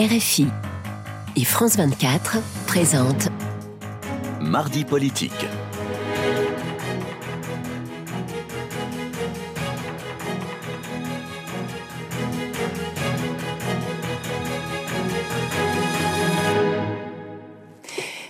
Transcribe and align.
RFI 0.00 0.46
et 1.36 1.44
France 1.44 1.76
24 1.76 2.38
présentent 2.66 3.28
Mardi 4.40 4.86
politique. 4.86 5.30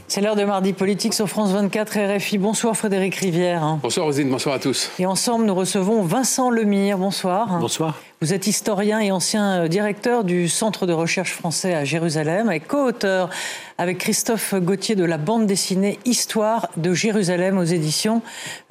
C'est 0.09 0.21
l'heure 0.23 0.34
de 0.34 0.43
mardi 0.43 0.73
politique 0.73 1.14
sur 1.14 1.29
France 1.29 1.52
24 1.52 2.16
RFI. 2.16 2.39
Bonsoir 2.39 2.77
Frédéric 2.77 3.14
Rivière. 3.14 3.79
Bonsoir 3.80 4.07
Rosine, 4.07 4.29
bonsoir 4.29 4.57
à 4.57 4.59
tous. 4.59 4.91
Et 4.98 5.07
ensemble, 5.07 5.45
nous 5.45 5.55
recevons 5.55 6.02
Vincent 6.02 6.50
Lemire. 6.50 6.98
Bonsoir. 6.98 7.61
Bonsoir. 7.61 7.95
Vous 8.23 8.34
êtes 8.34 8.46
historien 8.46 9.00
et 9.00 9.12
ancien 9.12 9.62
euh, 9.62 9.68
directeur 9.68 10.25
du 10.25 10.50
Centre 10.50 10.87
de 10.87 10.93
recherche 10.93 11.32
français 11.32 11.75
à 11.75 11.87
Jérusalem 11.87 12.52
et 12.52 12.61
co-auteur 12.61 13.30
avec 13.78 13.97
Christophe 13.97 14.52
Gauthier 14.56 14.95
de 14.95 15.05
la 15.05 15.16
bande 15.16 15.47
dessinée 15.47 15.98
Histoire 16.05 16.69
de 16.77 16.92
Jérusalem 16.92 17.56
aux 17.56 17.64
éditions 17.64 18.20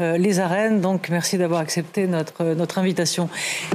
euh, 0.01 0.19
Les 0.19 0.39
Arènes. 0.39 0.81
Donc 0.81 1.09
merci 1.09 1.39
d'avoir 1.39 1.61
accepté 1.61 2.05
notre, 2.05 2.43
notre 2.53 2.77
invitation. 2.77 3.27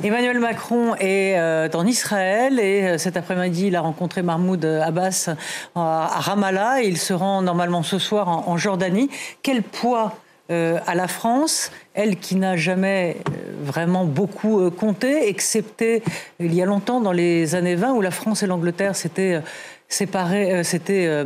Emmanuel 0.05 0.39
Macron 0.39 0.95
est 1.01 1.37
euh, 1.41 1.69
en 1.75 1.85
Israël 1.89 2.61
et 2.61 2.97
cet 2.99 3.17
après-midi 3.17 3.67
il 3.67 3.75
a 3.75 3.81
rencontré 3.81 4.23
Mahmoud 4.23 4.65
Abbas 4.65 5.31
à 5.75 6.21
Ramallah 6.21 6.85
et 6.85 6.87
il 6.87 6.99
se 6.99 7.15
rend 7.15 7.43
normalement 7.43 7.83
ce 7.83 7.99
soir 7.99 8.49
en 8.49 8.57
Jordanie. 8.57 9.11
Quel 9.43 9.65
poids 9.65 10.15
euh, 10.51 10.79
à 10.87 10.95
la 10.95 11.09
France, 11.09 11.73
elle 11.95 12.17
qui 12.17 12.37
n'a 12.37 12.55
jamais 12.55 13.17
euh, 13.17 13.33
vraiment 13.63 14.05
beaucoup 14.05 14.61
euh, 14.61 14.69
compté, 14.69 15.29
excepté 15.29 16.03
il 16.39 16.53
y 16.53 16.61
a 16.61 16.67
longtemps 16.67 17.01
dans 17.01 17.13
les 17.13 17.55
années 17.55 17.77
20 17.77 17.95
où 17.95 18.03
la 18.03 18.11
France 18.11 18.43
et 18.43 18.47
l'Angleterre 18.47 18.95
s'étaient 18.95 19.41
séparés, 19.89 20.65
s'étaient 20.65 21.25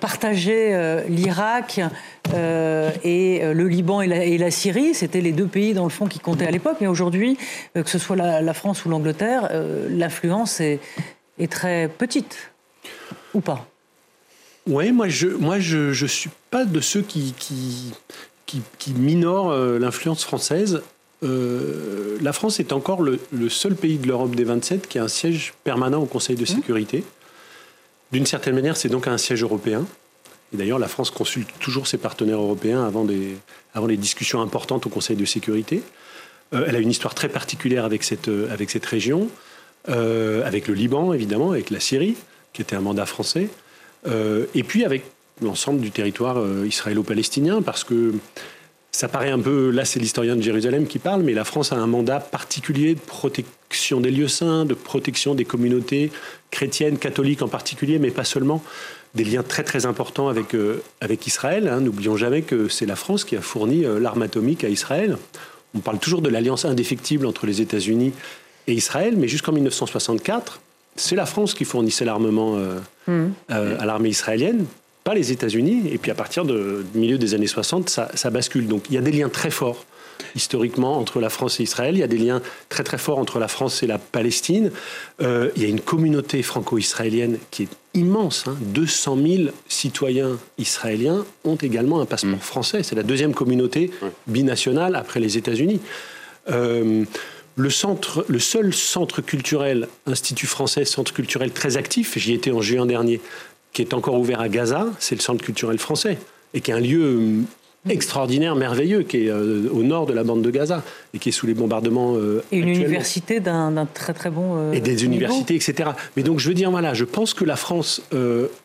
partagé 0.00 1.02
l'Irak 1.08 1.80
et 3.04 3.40
le 3.42 3.68
Liban 3.68 4.00
et 4.00 4.38
la, 4.38 4.50
Syrie. 4.50 4.94
C'était 4.94 5.20
les 5.20 5.32
deux 5.32 5.46
pays 5.46 5.74
dans 5.74 5.84
le 5.84 5.90
fond 5.90 6.06
qui 6.06 6.18
comptaient 6.18 6.46
à 6.46 6.50
l'époque. 6.50 6.78
Mais 6.80 6.86
aujourd'hui, 6.86 7.36
que 7.74 7.90
ce 7.90 7.98
soit 7.98 8.16
la, 8.16 8.54
France 8.54 8.86
ou 8.86 8.88
l'Angleterre, 8.88 9.50
l'influence 9.90 10.60
est, 10.60 10.80
très 11.50 11.88
petite 11.88 12.52
ou 13.34 13.40
pas. 13.40 13.66
Oui, 14.68 14.92
moi 14.92 15.08
je 15.08 15.28
moi 15.28 15.58
je, 15.58 15.92
je 15.92 16.06
suis 16.06 16.30
pas 16.50 16.66
de 16.66 16.80
ceux 16.80 17.00
qui 17.00 17.34
qui, 17.38 18.62
qui, 18.78 18.92
minorent 18.92 19.50
euh, 19.50 19.78
l'influence 19.78 20.24
française. 20.24 20.82
Euh, 21.22 22.18
la 22.20 22.32
France 22.32 22.60
est 22.60 22.72
encore 22.72 23.02
le, 23.02 23.18
seul 23.48 23.74
pays 23.74 23.98
de 23.98 24.06
l'Europe 24.06 24.34
des 24.34 24.44
27 24.44 24.86
qui 24.86 24.98
a 24.98 25.04
un 25.04 25.08
siège 25.08 25.54
permanent 25.64 26.02
au 26.02 26.06
Conseil 26.06 26.36
de 26.36 26.42
mmh. 26.42 26.46
sécurité. 26.46 27.04
D'une 28.12 28.26
certaine 28.26 28.54
manière, 28.54 28.76
c'est 28.76 28.88
donc 28.88 29.08
un 29.08 29.18
siège 29.18 29.42
européen. 29.42 29.86
Et 30.52 30.56
d'ailleurs, 30.56 30.78
la 30.78 30.88
France 30.88 31.10
consulte 31.10 31.50
toujours 31.60 31.86
ses 31.86 31.98
partenaires 31.98 32.38
européens 32.38 32.86
avant, 32.86 33.04
des, 33.04 33.36
avant 33.74 33.86
les 33.86 33.96
discussions 33.96 34.40
importantes 34.40 34.86
au 34.86 34.90
Conseil 34.90 35.16
de 35.16 35.24
sécurité. 35.24 35.82
Euh, 36.54 36.64
elle 36.66 36.76
a 36.76 36.78
une 36.78 36.90
histoire 36.90 37.14
très 37.14 37.28
particulière 37.28 37.84
avec 37.84 38.04
cette, 38.04 38.30
avec 38.50 38.70
cette 38.70 38.86
région, 38.86 39.28
avec 39.86 40.68
le 40.68 40.74
Liban, 40.74 41.14
évidemment, 41.14 41.52
avec 41.52 41.70
la 41.70 41.80
Syrie, 41.80 42.16
qui 42.52 42.62
était 42.62 42.76
un 42.76 42.80
mandat 42.80 43.06
français. 43.06 43.48
Euh, 44.06 44.46
et 44.54 44.62
puis 44.62 44.84
avec 44.84 45.04
l'ensemble 45.42 45.80
du 45.80 45.90
territoire 45.90 46.38
euh, 46.38 46.66
israélo-palestinien, 46.66 47.62
parce 47.62 47.84
que 47.84 48.14
ça 48.90 49.08
paraît 49.08 49.30
un 49.30 49.38
peu, 49.38 49.70
là 49.70 49.84
c'est 49.84 50.00
l'historien 50.00 50.36
de 50.36 50.42
Jérusalem 50.42 50.86
qui 50.86 50.98
parle, 50.98 51.22
mais 51.22 51.34
la 51.34 51.44
France 51.44 51.72
a 51.72 51.76
un 51.76 51.86
mandat 51.86 52.20
particulier 52.20 52.94
de 52.94 53.00
protection 53.00 54.00
des 54.00 54.10
lieux 54.10 54.28
saints, 54.28 54.64
de 54.64 54.74
protection 54.74 55.34
des 55.34 55.44
communautés 55.44 56.10
chrétiennes, 56.50 56.98
catholiques 56.98 57.42
en 57.42 57.48
particulier, 57.48 57.98
mais 57.98 58.10
pas 58.10 58.24
seulement, 58.24 58.62
des 59.14 59.24
liens 59.24 59.42
très 59.42 59.62
très 59.62 59.86
importants 59.86 60.28
avec, 60.28 60.54
euh, 60.54 60.82
avec 61.00 61.26
Israël. 61.26 61.68
Hein. 61.68 61.80
N'oublions 61.80 62.16
jamais 62.16 62.42
que 62.42 62.68
c'est 62.68 62.86
la 62.86 62.96
France 62.96 63.24
qui 63.24 63.36
a 63.36 63.40
fourni 63.40 63.84
l'arme 64.00 64.22
atomique 64.22 64.64
à 64.64 64.68
Israël. 64.68 65.16
On 65.74 65.80
parle 65.80 65.98
toujours 65.98 66.22
de 66.22 66.28
l'alliance 66.28 66.64
indéfectible 66.64 67.26
entre 67.26 67.46
les 67.46 67.60
États-Unis 67.60 68.12
et 68.66 68.72
Israël, 68.72 69.14
mais 69.16 69.28
jusqu'en 69.28 69.52
1964, 69.52 70.60
c'est 70.98 71.16
la 71.16 71.26
France 71.26 71.54
qui 71.54 71.64
fournissait 71.64 72.04
l'armement 72.04 72.56
euh, 72.56 72.78
mmh. 73.06 73.32
euh, 73.50 73.76
à 73.78 73.86
l'armée 73.86 74.10
israélienne, 74.10 74.66
pas 75.04 75.14
les 75.14 75.32
États-Unis. 75.32 75.84
Et 75.90 75.98
puis 75.98 76.10
à 76.10 76.14
partir 76.14 76.44
du 76.44 76.54
milieu 76.94 77.18
des 77.18 77.34
années 77.34 77.46
60, 77.46 77.88
ça, 77.88 78.30
bascule. 78.30 78.66
Donc 78.66 78.84
il 78.90 78.94
y 78.94 78.98
a 78.98 79.00
des 79.00 79.12
liens 79.12 79.28
très 79.28 79.50
forts 79.50 79.84
historiquement 80.34 80.98
entre 80.98 81.20
la 81.20 81.30
France 81.30 81.60
et 81.60 81.62
Israël. 81.62 81.94
Il 81.94 82.00
y 82.00 82.02
a 82.02 82.08
des 82.08 82.18
liens 82.18 82.42
très 82.68 82.82
très 82.82 82.98
forts 82.98 83.18
entre 83.18 83.38
la 83.38 83.48
France 83.48 83.82
et 83.82 83.86
la 83.86 83.98
Palestine. 83.98 84.72
Euh, 85.22 85.50
il 85.56 85.62
y 85.62 85.64
a 85.64 85.68
une 85.68 85.80
communauté 85.80 86.42
franco-israélienne 86.42 87.38
qui 87.50 87.62
est 87.62 87.68
immense. 87.94 88.44
200 88.60 89.16
hein. 89.16 89.26
000 89.26 89.42
citoyens 89.68 90.38
israéliens 90.58 91.24
ont 91.44 91.56
également 91.56 92.00
un 92.00 92.06
passeport 92.06 92.36
mmh. 92.36 92.40
français. 92.40 92.82
C'est 92.82 92.96
la 92.96 93.04
deuxième 93.04 93.32
communauté 93.32 93.90
binationale 94.26 94.96
après 94.96 95.20
les 95.20 95.38
États-Unis 95.38 95.80
le, 97.58 97.70
centre, 97.70 98.24
le 98.28 98.38
seul 98.38 98.72
centre 98.72 99.20
culturel, 99.20 99.88
Institut 100.06 100.46
français, 100.46 100.84
centre 100.84 101.12
culturel 101.12 101.50
très 101.50 101.76
actif, 101.76 102.16
j'y 102.16 102.32
étais 102.32 102.52
en 102.52 102.62
juin 102.62 102.86
dernier, 102.86 103.20
qui 103.72 103.82
est 103.82 103.92
encore 103.94 104.14
ouvert 104.14 104.40
à 104.40 104.48
Gaza, 104.48 104.86
c'est 105.00 105.16
le 105.16 105.20
centre 105.20 105.44
culturel 105.44 105.78
français, 105.78 106.18
et 106.54 106.60
qui 106.60 106.70
est 106.70 106.74
un 106.74 106.80
lieu 106.80 107.02
euh, 107.02 107.42
extraordinaire, 107.90 108.54
merveilleux, 108.54 109.02
qui 109.02 109.24
est 109.24 109.28
euh, 109.28 109.68
au 109.72 109.82
nord 109.82 110.06
de 110.06 110.12
la 110.12 110.22
bande 110.22 110.40
de 110.40 110.50
Gaza 110.50 110.84
et 111.12 111.18
qui 111.18 111.30
est 111.30 111.32
sous 111.32 111.48
les 111.48 111.54
bombardements. 111.54 112.14
Euh, 112.16 112.44
et 112.52 112.58
une 112.58 112.68
université 112.68 113.40
d'un 113.40 113.86
très 113.92 114.14
très 114.14 114.30
bon. 114.30 114.72
et 114.72 114.80
des 114.80 115.04
universités, 115.04 115.56
etc. 115.56 115.90
Mais 116.16 116.22
donc 116.22 116.38
je 116.38 116.48
veux 116.48 116.54
dire, 116.54 116.70
voilà, 116.70 116.94
je 116.94 117.04
pense 117.04 117.34
que 117.34 117.44
la 117.44 117.56
France 117.56 118.02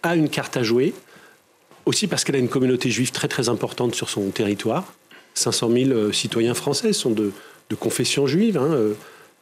a 0.03 0.15
une 0.15 0.29
carte 0.29 0.55
à 0.55 0.61
jouer, 0.61 0.93
aussi 1.87 2.05
parce 2.05 2.23
qu'elle 2.23 2.35
a 2.35 2.39
une 2.39 2.47
communauté 2.47 2.91
juive 2.91 3.11
très 3.11 3.27
très 3.27 3.49
importante 3.49 3.95
sur 3.95 4.09
son 4.09 4.29
territoire. 4.29 4.93
500 5.33 5.71
000 5.71 6.11
citoyens 6.11 6.53
français 6.53 6.93
sont 6.93 7.09
de, 7.09 7.31
de 7.69 7.75
confession 7.75 8.27
juive, 8.27 8.57
hein, 8.57 8.71
euh, 8.71 8.93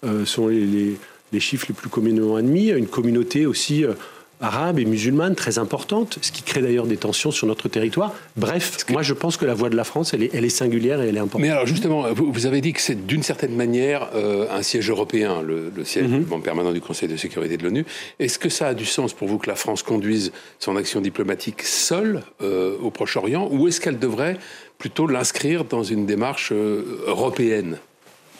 euh, 0.05 0.25
sont 0.25 0.47
les, 0.47 0.97
chiffres 1.39 1.65
les 1.69 1.75
plus 1.75 1.89
communément 1.89 2.35
admis. 2.35 2.69
Une 2.69 2.87
communauté 2.87 3.45
aussi 3.45 3.83
euh, 3.83 3.93
arabe 4.39 4.79
et 4.79 4.85
musulmane 4.85 5.35
très 5.35 5.59
importante, 5.59 6.17
ce 6.21 6.31
qui 6.31 6.41
crée 6.41 6.61
d'ailleurs 6.61 6.87
des 6.87 6.97
tensions 6.97 7.31
sur 7.31 7.45
notre 7.45 7.69
territoire. 7.69 8.13
Bref, 8.37 8.77
moi 8.89 9.03
je 9.03 9.13
pense 9.13 9.37
que 9.37 9.45
la 9.45 9.53
voix 9.53 9.69
de 9.69 9.75
la 9.75 9.83
France, 9.83 10.13
elle 10.13 10.23
est, 10.23 10.31
elle 10.33 10.45
est 10.45 10.49
singulière 10.49 11.01
et 11.01 11.09
elle 11.09 11.17
est 11.17 11.19
importante. 11.19 11.41
Mais 11.41 11.49
alors 11.49 11.67
justement, 11.67 12.11
vous, 12.13 12.45
avez 12.47 12.59
dit 12.59 12.73
que 12.73 12.81
c'est 12.81 13.05
d'une 13.05 13.21
certaine 13.21 13.55
manière 13.55 14.09
un 14.15 14.63
siège 14.63 14.89
européen, 14.89 15.43
le, 15.43 15.71
siège 15.85 16.07
mhm. 16.07 16.41
permanent 16.41 16.71
du 16.71 16.81
Conseil 16.81 17.07
de 17.07 17.17
sécurité 17.17 17.55
de 17.57 17.63
l'ONU. 17.63 17.85
Est-ce 18.17 18.39
que 18.39 18.49
ça 18.49 18.69
a 18.69 18.73
du 18.73 18.85
sens 18.85 19.13
pour 19.13 19.27
vous 19.27 19.37
que 19.37 19.47
la 19.47 19.55
France 19.55 19.83
conduise 19.83 20.31
son 20.57 20.75
action 20.75 21.01
diplomatique 21.01 21.61
seule 21.61 22.23
au 22.41 22.89
Proche-Orient, 22.89 23.47
ou 23.51 23.67
est-ce 23.67 23.79
qu'elle 23.79 23.99
devrait 23.99 24.37
plutôt 24.79 25.05
l'inscrire 25.05 25.65
dans 25.65 25.83
une 25.83 26.07
démarche 26.07 26.51
européenne? 26.51 27.77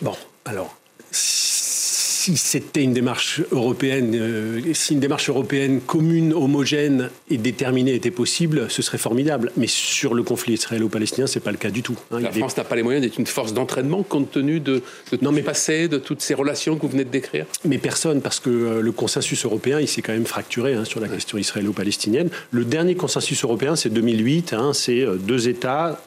Bon, 0.01 0.16
alors, 0.45 0.75
si 1.12 2.38
c'était 2.38 2.84
une 2.84 2.94
démarche 2.94 3.41
européenne, 3.51 4.16
euh, 4.16 4.62
si 4.73 4.94
une 4.94 5.00
démarche 5.00 5.29
européenne 5.29 5.81
commune, 5.81 6.34
homogène 6.34 7.09
et 7.29 7.38
déterminée 7.38 7.95
était 7.95 8.11
possible, 8.11 8.67
ce 8.69 8.84
serait 8.84 9.00
formidable. 9.00 9.51
Mais 9.57 9.66
sur 9.66 10.13
le 10.13 10.22
conflit 10.22 10.53
israélo-palestinien, 10.53 11.25
c'est 11.25 11.40
pas 11.40 11.51
le 11.51 11.57
cas 11.57 11.72
du 11.72 11.81
tout. 11.81 11.97
Hein. 12.11 12.19
La 12.19 12.31
France 12.31 12.57
n'a 12.57 12.63
pas 12.63 12.75
les 12.75 12.84
moyens 12.84 13.03
d'être 13.03 13.17
une 13.17 13.25
force 13.25 13.53
d'entraînement 13.53 14.03
compte 14.03 14.29
tenu 14.29 14.59
de, 14.59 14.84
de 15.11 15.17
non, 15.22 15.31
mais, 15.31 15.41
passé, 15.41 15.88
de 15.88 15.97
toutes 15.97 16.22
ces 16.22 16.35
relations 16.35 16.75
que 16.75 16.84
vous 16.84 16.90
venez 16.90 17.06
de 17.06 17.09
décrire? 17.09 17.47
Mais 17.66 17.79
personne, 17.79 18.22
parce 18.22 18.40
que 18.40 18.50
euh, 18.50 18.81
le 18.81 18.91
consensus 18.91 19.44
européen, 19.45 19.79
il 19.79 19.88
s'est 19.88 20.03
quand 20.03 20.13
même 20.13 20.28
fracturé 20.28 20.75
hein, 20.75 20.85
sur 20.85 21.00
la 21.00 21.07
question 21.07 21.40
israélo-palestinienne. 21.40 22.29
Le 22.51 22.66
dernier 22.66 22.94
consensus 22.94 23.44
européen, 23.44 23.75
c'est 23.75 23.90
2008, 23.90 24.53
hein, 24.53 24.73
c'est 24.73 25.01
euh, 25.01 25.16
deux 25.16 25.50
États, 25.50 26.00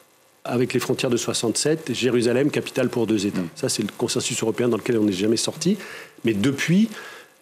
avec 0.45 0.73
les 0.73 0.79
frontières 0.79 1.09
de 1.09 1.17
67, 1.17 1.93
Jérusalem, 1.93 2.51
capitale 2.51 2.89
pour 2.89 3.07
deux 3.07 3.25
États. 3.25 3.41
Mm. 3.41 3.49
Ça, 3.55 3.69
c'est 3.69 3.81
le 3.81 3.89
consensus 3.97 4.41
européen 4.41 4.69
dans 4.69 4.77
lequel 4.77 4.97
on 4.97 5.03
n'est 5.03 5.11
jamais 5.11 5.37
sorti. 5.37 5.77
Mais 6.23 6.33
depuis, 6.33 6.89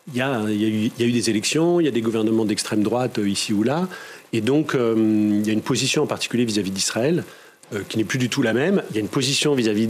il 0.08 0.18
y, 0.18 0.22
a, 0.22 0.42
eu, 0.50 0.90
des 1.12 1.30
élections, 1.30 1.80
il 1.80 1.86
y 1.86 1.88
a 1.88 1.92
des 1.92 2.02
gouvernements 2.02 2.46
d'extrême 2.46 2.84
droite 2.84 3.20
euh, 3.20 3.30
ici 3.30 3.54
ou 3.54 3.64
là. 3.64 3.88
Et 4.32 4.42
donc, 4.42 4.76
euh, 4.76 4.96
il 4.98 5.46
y 5.46 5.50
a 5.50 5.54
une 5.54 5.62
position 5.62 6.04
en 6.04 6.08
particulier 6.08 6.46
vis-à-vis 6.46 6.72
d'Israël 6.72 7.24
euh, 7.74 7.82
qui 7.88 7.98
n'est 7.98 8.04
plus 8.04 8.20
du 8.20 8.30
tout 8.30 8.42
la 8.42 8.54
même. 8.54 8.84
Il 8.90 8.96
y 8.96 9.00
a 9.00 9.02
une 9.02 9.08
position 9.08 9.54
vis-à-vis 9.54 9.90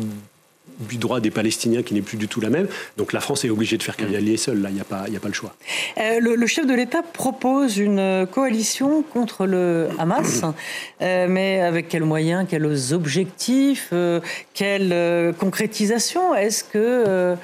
du 0.79 0.97
droit 0.97 1.19
des 1.19 1.31
Palestiniens 1.31 1.83
qui 1.83 1.93
n'est 1.93 2.01
plus 2.01 2.17
du 2.17 2.27
tout 2.27 2.41
la 2.41 2.49
même. 2.49 2.67
Donc 2.97 3.13
la 3.13 3.19
France 3.19 3.45
est 3.45 3.49
obligée 3.49 3.77
de 3.77 3.83
faire 3.83 3.95
cavalier 3.95 4.37
seule, 4.37 4.61
là, 4.61 4.69
il 4.69 4.75
n'y 4.75 4.81
a, 4.81 4.85
pas, 4.85 5.03
a 5.03 5.19
pas 5.19 5.27
le 5.27 5.33
choix. 5.33 5.55
Euh, 5.97 6.19
le, 6.19 6.47
chef 6.47 6.65
de 6.65 6.73
l'État 6.73 7.01
propose 7.01 7.77
une 7.77 8.27
coalition 8.31 9.03
contre 9.03 9.45
le 9.45 9.89
Hamas, 9.99 10.43
euh, 11.01 11.27
mais 11.29 11.61
avec 11.61 11.89
quels 11.89 12.05
moyens, 12.05 12.45
quels 12.49 12.93
objectifs, 12.93 13.89
euh, 13.93 14.19
quelle 14.53 15.33
concrétisation? 15.35 16.35
Est-ce 16.35 16.63
que... 16.63 17.35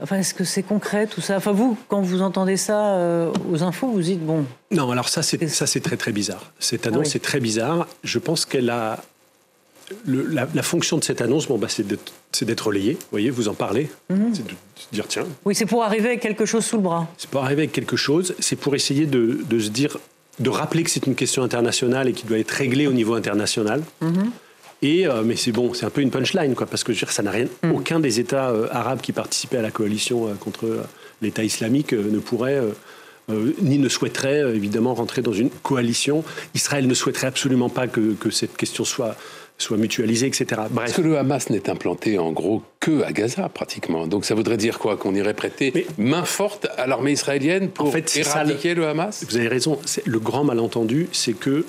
Enfin, 0.00 0.18
est-ce 0.18 0.32
que 0.32 0.44
c'est 0.44 0.62
concret 0.62 1.08
tout 1.08 1.20
ça? 1.20 1.38
Enfin, 1.38 1.50
vous, 1.50 1.76
quand 1.88 2.00
vous 2.00 2.22
entendez 2.22 2.56
ça 2.56 2.96
aux 3.50 3.64
infos, 3.64 3.88
vous 3.88 4.00
dites 4.00 4.24
bon. 4.24 4.44
Non, 4.70 4.92
alors 4.92 5.08
ça, 5.08 5.24
c'est 5.24 5.48
ça, 5.48 5.66
c'est 5.66 5.80
très 5.80 5.96
très 5.96 6.12
bizarre. 6.12 6.52
Cette 6.60 6.86
annonce 6.86 7.10
ah 7.14 7.16
est 7.16 7.24
très 7.24 7.40
bizarre. 7.40 7.88
Je 8.04 8.20
pense 8.20 8.46
qu'elle 8.46 8.70
a 8.70 9.00
la, 10.06 10.62
fonction 10.62 10.98
de 10.98 11.04
cette 11.04 11.20
annonce, 11.20 11.46
bon, 11.48 11.58
bah, 11.58 11.68
c'est 11.68 11.86
d'être 11.86 12.66
relayé. 12.66 12.92
Vous 12.94 13.06
voyez, 13.10 13.30
vous 13.30 13.48
en 13.48 13.54
parlez. 13.54 13.88
Mhm. 14.10 14.30
C'est 14.34 14.46
de 14.46 14.52
dire, 14.92 15.06
tiens. 15.08 15.26
Oui, 15.44 15.54
c'est 15.54 15.66
pour 15.66 15.82
arriver 15.82 16.08
avec 16.08 16.20
quelque 16.20 16.46
chose 16.46 16.64
sous 16.64 16.76
le 16.76 16.82
bras. 16.82 17.08
C'est 17.16 17.30
pour 17.30 17.42
arriver 17.42 17.62
avec 17.62 17.72
quelque 17.72 17.96
chose. 17.96 18.34
C'est 18.38 18.56
pour 18.56 18.74
essayer 18.74 19.06
de, 19.06 19.38
se 19.58 19.68
dire, 19.68 19.98
de 20.38 20.50
rappeler 20.50 20.82
que 20.82 20.90
c'est 20.90 21.06
une 21.06 21.14
question 21.14 21.42
internationale 21.42 22.08
et 22.08 22.12
qui 22.12 22.26
doit 22.26 22.38
être 22.38 22.50
réglée 22.50 22.86
au 22.86 22.92
niveau 22.92 23.14
international. 23.14 23.82
Mhm. 24.00 24.30
Et, 24.80 25.08
euh, 25.08 25.22
mais 25.24 25.34
c'est 25.34 25.50
bon, 25.50 25.74
c'est 25.74 25.86
un 25.86 25.90
peu 25.90 26.02
une 26.02 26.10
punchline, 26.10 26.54
quoi, 26.54 26.66
parce 26.66 26.84
que 26.84 26.92
je 26.92 26.98
veux 27.00 27.06
dire, 27.06 27.12
ça 27.12 27.22
n'a 27.22 27.32
rien. 27.32 27.46
Mhm. 27.64 27.72
Aucun 27.72 28.00
des 28.00 28.20
États 28.20 28.50
euh, 28.50 28.68
arabes 28.70 29.00
qui 29.00 29.12
participaient 29.12 29.56
à 29.56 29.62
la 29.62 29.72
coalition 29.72 30.28
euh, 30.28 30.34
contre 30.34 30.84
l'État 31.20 31.42
islamique 31.42 31.92
ne 31.92 32.18
pourrait 32.18 32.62
ni 33.60 33.78
ne 33.78 33.90
souhaiterait 33.90 34.40
évidemment 34.54 34.94
rentrer 34.94 35.20
dans 35.20 35.34
une 35.34 35.50
coalition. 35.50 36.24
Israël 36.54 36.86
ne 36.86 36.94
souhaiterait 36.94 37.26
absolument 37.26 37.68
pas 37.68 37.86
que, 37.86 38.14
que 38.14 38.30
cette 38.30 38.56
question 38.56 38.84
soit 38.84 39.16
soit 39.58 39.76
mutualisé, 39.76 40.26
etc. 40.26 40.46
Bref. 40.48 40.70
Parce 40.74 40.92
que 40.92 41.02
le 41.02 41.18
Hamas 41.18 41.50
n'est 41.50 41.68
implanté 41.68 42.18
en 42.18 42.30
gros 42.30 42.62
que 42.80 43.02
à 43.02 43.12
Gaza, 43.12 43.48
pratiquement. 43.48 44.06
Donc 44.06 44.24
ça 44.24 44.34
voudrait 44.34 44.56
dire 44.56 44.78
quoi? 44.78 44.96
Qu'on 44.96 45.14
irait 45.14 45.34
prêter 45.34 45.86
main 45.98 46.24
forte 46.24 46.68
à 46.78 46.86
l'armée 46.86 47.12
israélienne 47.12 47.68
pour 47.68 47.94
éradiquer 47.94 48.74
le... 48.74 48.86
Hamas? 48.86 49.24
Vous 49.28 49.36
avez 49.36 49.48
raison. 49.48 49.78
Le 50.04 50.18
grand 50.20 50.44
malentendu, 50.44 51.08
c'est 51.12 51.32
que 51.32 51.66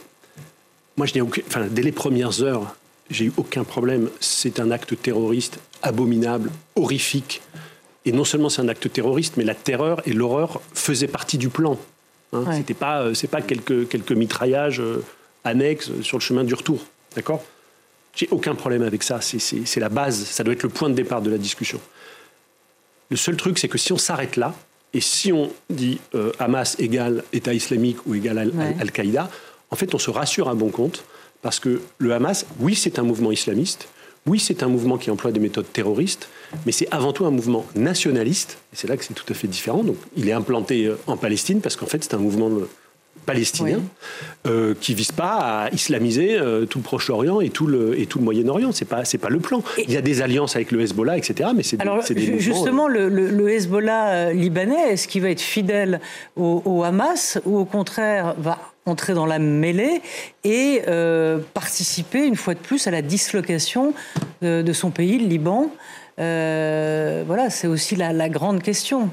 moi, 0.98 1.08
je 1.08 1.16
n'ai 1.16 1.22
aucun... 1.22 1.42
enfin, 1.48 1.68
dès 1.70 1.82
les 1.82 1.92
premières 1.92 2.44
heures, 2.44 2.76
j'ai 3.10 3.26
eu 3.26 3.34
aucun 3.38 3.64
problème. 3.64 4.10
C'est 4.20 4.60
un 4.60 4.70
acte 4.70 5.02
terroriste 5.02 5.60
abominable, 5.82 6.52
horrifique. 6.76 7.42
Et 8.06 8.12
non 8.12 8.24
seulement 8.24 8.50
c'est 8.50 8.62
un 8.62 8.68
acte 8.68 8.92
terroriste, 8.92 9.36
mais 9.38 9.44
la 9.44 9.56
terreur 9.56 10.02
et 10.06 10.14
l'horreur 10.14 10.62
faisaient 10.74 11.08
partie 11.08 11.38
du 11.38 11.50
plan. 11.50 11.78
Hein. 12.34 12.44
C'était 12.54 12.74
pas, 12.74 13.02
euh, 13.02 13.14
c'est 13.14 13.28
pas 13.28 13.42
quelques, 13.42 13.88
quelques 13.88 14.12
mitraillages 14.12 14.80
euh, 14.80 15.04
annexes 15.44 15.92
sur 16.02 16.18
le 16.18 16.22
chemin 16.22 16.44
du 16.44 16.54
retour. 16.54 16.86
D'accord? 17.16 17.44
J'ai 18.16 18.28
aucun 18.32 18.56
problème 18.56 18.84
avec 18.84 19.04
ça. 19.04 19.20
C'est 19.22 19.80
la 19.80 19.90
base. 19.90 20.24
Ça 20.26 20.44
doit 20.44 20.54
être 20.54 20.64
le 20.64 20.70
point 20.70 20.90
de 20.90 20.96
départ 20.96 21.22
de 21.22 21.30
la 21.30 21.38
discussion. 21.38 21.80
Le 23.10 23.18
seul 23.18 23.38
truc, 23.38 23.58
c'est 23.60 23.68
que 23.68 23.78
si 23.78 23.92
on 23.94 23.98
s'arrête 23.98 24.36
là, 24.36 24.54
et 24.94 25.02
si 25.02 25.32
on 25.32 25.52
dit 25.70 26.00
euh, 26.16 26.32
Hamas 26.40 26.76
égale 26.80 27.24
État 27.32 27.54
islamique 27.54 27.98
ou 28.06 28.16
égale 28.16 28.52
Al-Qaïda, 28.80 29.30
en 29.72 29.76
fait, 29.76 29.94
on 29.94 30.00
se 30.00 30.10
rassure 30.10 30.50
à 30.50 30.56
bon 30.56 30.70
compte, 30.70 31.04
parce 31.42 31.60
que 31.60 31.82
le 32.00 32.14
Hamas, 32.14 32.46
oui, 32.60 32.76
c'est 32.76 33.00
un 33.00 33.04
mouvement 33.04 33.32
islamiste, 33.32 33.88
oui, 34.26 34.40
c'est 34.40 34.64
un 34.64 34.68
mouvement 34.68 34.98
qui 34.98 35.12
emploie 35.12 35.32
des 35.32 35.40
méthodes 35.40 35.72
terroristes, 35.72 36.28
mais 36.66 36.72
c'est 36.72 36.88
avant 36.92 37.14
tout 37.14 37.26
un 37.26 37.32
mouvement 37.32 37.66
nationaliste, 37.76 38.58
et 38.74 38.76
c'est 38.76 38.88
là 38.88 38.98
que 38.98 39.06
c'est 39.06 39.14
tout 39.14 39.26
à 39.30 39.34
fait 39.34 39.48
différent. 39.48 39.84
Donc, 39.84 39.98
il 40.18 40.28
est 40.28 40.34
implanté 40.34 40.86
euh, 40.86 40.98
en 41.08 41.18
Palestine, 41.18 41.62
parce 41.62 41.76
qu'en 41.76 41.86
fait, 41.86 42.04
c'est 42.04 42.16
un 42.16 42.20
mouvement 42.20 42.52
palestiniens 43.30 43.82
euh, 44.48 44.74
qui 44.80 44.94
visent 44.94 45.12
pas 45.12 45.66
à 45.66 45.70
islamiser 45.72 46.38
euh, 46.38 46.66
tout 46.66 46.80
le 46.80 46.84
Proche-Orient 46.84 47.42
et 47.42 47.50
tout 47.50 47.68
le, 47.68 48.00
et 48.00 48.06
tout 48.08 48.18
le 48.18 48.26
Moyen-Orient. 48.26 48.72
C'est 48.72 48.86
pas, 48.86 49.06
c'est 49.06 49.18
pas 49.18 49.30
le 49.30 49.40
plan. 49.40 49.62
Il 49.78 49.92
y 49.92 49.98
a 49.98 50.02
des 50.02 50.22
alliances 50.22 50.56
avec 50.56 50.72
le 50.72 50.82
Hezbollah, 50.82 51.18
etc. 51.18 51.52
Mais 51.56 51.64
c'est 51.64 51.80
Alors, 51.82 52.04
des, 52.04 52.40
justement, 52.40 52.88
le, 52.88 53.08
le, 53.10 53.50
Hezbollah 53.50 54.34
libanais, 54.34 54.94
est-ce 54.94 55.08
qu'il 55.08 55.22
va 55.22 55.30
être 55.30 55.42
fidèle 55.42 56.00
au, 56.36 56.84
Hamas 56.84 57.40
ou 57.46 57.58
au 57.58 57.66
contraire 57.66 58.36
va 58.38 58.58
entrer 58.86 59.14
dans 59.14 59.28
la 59.28 59.38
mêlée 59.38 60.02
et 60.44 60.82
euh, 60.88 61.38
participer 61.54 62.26
une 62.26 62.36
fois 62.36 62.56
de 62.56 62.60
plus 62.60 62.88
à 62.88 62.92
la 62.92 63.02
dislocation 63.04 63.94
de, 64.42 64.74
son 64.74 64.90
pays, 64.90 65.20
le 65.20 65.28
Liban? 65.28 65.70
Voilà, 66.18 67.50
c'est 67.50 67.68
aussi 67.68 67.96
la, 67.96 68.12
la 68.12 68.30
grande 68.30 68.64
question. 68.64 69.10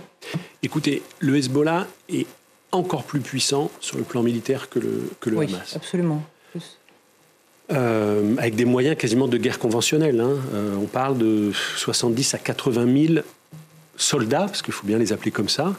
Écoutez, 0.63 1.03
le 1.21 1.37
Hezbollah 1.37 1.87
est 2.09 2.27
encore 2.77 3.05
plus 3.05 3.21
puissant 3.21 3.71
sur 3.81 3.97
le 3.99 4.05
plan 4.05 4.23
militaire 4.23 4.69
que 4.69 4.79
le, 4.79 5.11
que 5.21 5.31
le 5.31 5.37
oui, 5.39 5.47
Hamas. 5.53 5.77
Absolument. 5.77 6.23
Euh, 7.73 8.37
avec 8.39 8.55
des 8.55 8.65
moyens 8.65 8.97
quasiment 8.97 9.27
de 9.27 9.37
guerre 9.39 9.59
conventionnelle. 9.59 10.21
Hein. 10.21 10.37
Euh, 10.55 10.77
on 10.81 10.87
parle 10.87 11.19
de 11.19 11.51
70 11.77 12.35
à 12.35 12.39
80 12.39 13.07
000 13.15 13.25
soldats, 13.97 14.47
parce 14.47 14.63
qu'il 14.63 14.73
faut 14.73 14.87
bien 14.87 14.99
les 14.99 15.13
appeler 15.13 15.33
comme 15.33 15.49
ça, 15.49 15.75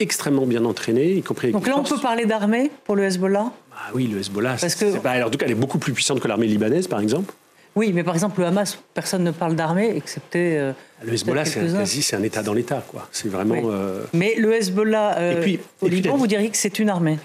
extrêmement 0.00 0.46
bien 0.46 0.64
entraînés, 0.64 1.12
y 1.12 1.22
compris. 1.22 1.52
Donc 1.52 1.66
là, 1.66 1.74
on 1.76 1.82
peut 1.82 1.98
parler 1.98 2.24
d'armée 2.24 2.70
pour 2.84 2.96
le 2.96 3.04
Hezbollah? 3.04 3.52
Ah 3.72 3.90
oui, 3.92 4.06
le 4.06 4.20
Hezbollah, 4.20 4.56
parce 4.58 4.74
que... 4.76 5.06
alors, 5.06 5.28
en 5.28 5.30
tout 5.30 5.36
cas, 5.36 5.44
elle 5.44 5.52
est 5.52 5.56
beaucoup 5.56 5.78
plus 5.78 5.92
puissante 5.92 6.20
que 6.20 6.28
l'armée 6.28 6.46
libanaise, 6.46 6.86
par 6.86 7.00
exemple. 7.00 7.34
Oui, 7.76 7.92
mais 7.92 8.02
par 8.02 8.14
exemple, 8.14 8.40
le 8.40 8.46
Hamas, 8.46 8.78
personne 8.94 9.22
ne 9.22 9.30
parle 9.30 9.54
d'armée, 9.54 9.94
excepté. 9.94 10.58
Euh, 10.58 10.72
le 11.04 11.12
Hezbollah, 11.12 11.44
c'est 11.44 12.16
un, 12.16 12.22
État 12.22 12.42
dans 12.42 12.54
l'État, 12.54 12.82
quoi. 12.88 13.06
C'est 13.12 13.28
vraiment. 13.28 13.70
Euh, 13.70 14.02
mais 14.14 14.34
le 14.36 14.54
Hezbollah 14.54 15.18
euh, 15.18 15.32
et 15.32 15.40
puis, 15.42 15.60
au 15.82 15.88
Liban, 15.88 16.16
vous 16.16 16.26
diriez 16.26 16.48
que 16.48 16.56
c'est 16.56 16.78
une 16.78 16.88
armée 16.88 17.18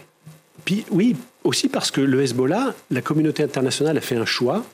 puis, 0.65 0.85
Oui, 0.91 1.15
aussi 1.45 1.69
parce 1.69 1.89
que 1.89 2.01
le 2.01 2.21
Hezbollah, 2.21 2.75
la 2.91 3.01
communauté 3.01 3.43
internationale 3.43 3.97
a 3.97 4.01
fait 4.01 4.17
un 4.17 4.25
choix, 4.25 4.65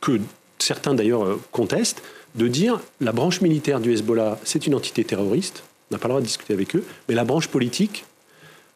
que 0.00 0.20
certains 0.58 0.94
d'ailleurs 0.94 1.38
contestent, 1.52 2.02
de 2.34 2.48
dire 2.48 2.80
la 3.00 3.12
branche 3.12 3.42
militaire 3.42 3.78
du 3.78 3.92
Hezbollah, 3.92 4.38
c'est 4.42 4.66
une 4.66 4.74
entité 4.74 5.04
terroriste, 5.04 5.62
on 5.90 5.94
n'a 5.94 5.98
pas 5.98 6.08
le 6.08 6.12
droit 6.12 6.20
de 6.20 6.26
discuter 6.26 6.52
avec 6.52 6.74
eux, 6.74 6.84
mais 7.08 7.14
la 7.14 7.24
branche 7.24 7.46
politique, 7.46 8.04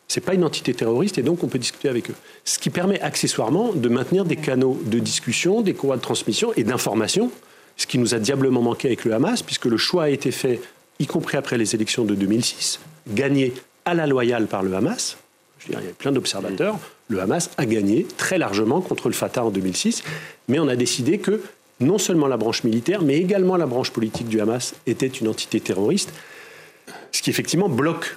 c'est 0.08 0.20
pas 0.20 0.34
une 0.34 0.44
entité 0.44 0.74
terroriste 0.74 1.18
et 1.18 1.22
donc 1.22 1.42
on 1.42 1.48
peut 1.48 1.58
discuter 1.58 1.88
avec 1.88 2.10
eux. 2.10 2.14
Ce 2.44 2.58
qui 2.58 2.70
permet 2.70 3.00
accessoirement 3.00 3.72
de 3.72 3.88
maintenir 3.88 4.24
des 4.24 4.36
canaux 4.36 4.80
de 4.84 4.98
discussion, 4.98 5.62
des 5.62 5.74
courroies 5.74 5.96
de 5.96 6.02
transmission 6.02 6.52
et 6.56 6.64
d'information, 6.64 7.30
ce 7.76 7.86
qui 7.86 7.98
nous 7.98 8.14
a 8.14 8.18
diablement 8.18 8.62
manqué 8.62 8.88
avec 8.88 9.04
le 9.04 9.14
Hamas, 9.14 9.42
puisque 9.42 9.64
le 9.64 9.76
choix 9.76 10.04
a 10.04 10.08
été 10.08 10.30
fait, 10.30 10.60
y 10.98 11.06
compris 11.06 11.36
après 11.36 11.58
les 11.58 11.74
élections 11.74 12.04
de 12.04 12.14
2006, 12.14 12.80
gagné 13.08 13.52
à 13.84 13.94
la 13.94 14.06
loyale 14.06 14.46
par 14.46 14.62
le 14.62 14.74
Hamas. 14.74 15.16
Je 15.58 15.72
il 15.72 15.74
y 15.74 15.76
a 15.76 15.80
plein 15.98 16.12
d'observateurs. 16.12 16.78
Le 17.08 17.20
Hamas 17.20 17.50
a 17.56 17.66
gagné 17.66 18.06
très 18.16 18.38
largement 18.38 18.80
contre 18.80 19.08
le 19.08 19.14
Fatah 19.14 19.44
en 19.44 19.50
2006, 19.50 20.04
mais 20.48 20.58
on 20.58 20.68
a 20.68 20.76
décidé 20.76 21.18
que 21.18 21.42
non 21.80 21.98
seulement 21.98 22.26
la 22.26 22.36
branche 22.36 22.64
militaire, 22.64 23.02
mais 23.02 23.16
également 23.16 23.56
la 23.56 23.66
branche 23.66 23.90
politique 23.90 24.28
du 24.28 24.40
Hamas 24.40 24.74
était 24.86 25.06
une 25.06 25.28
entité 25.28 25.60
terroriste, 25.60 26.12
ce 27.12 27.22
qui 27.22 27.30
effectivement 27.30 27.68
bloque 27.68 28.16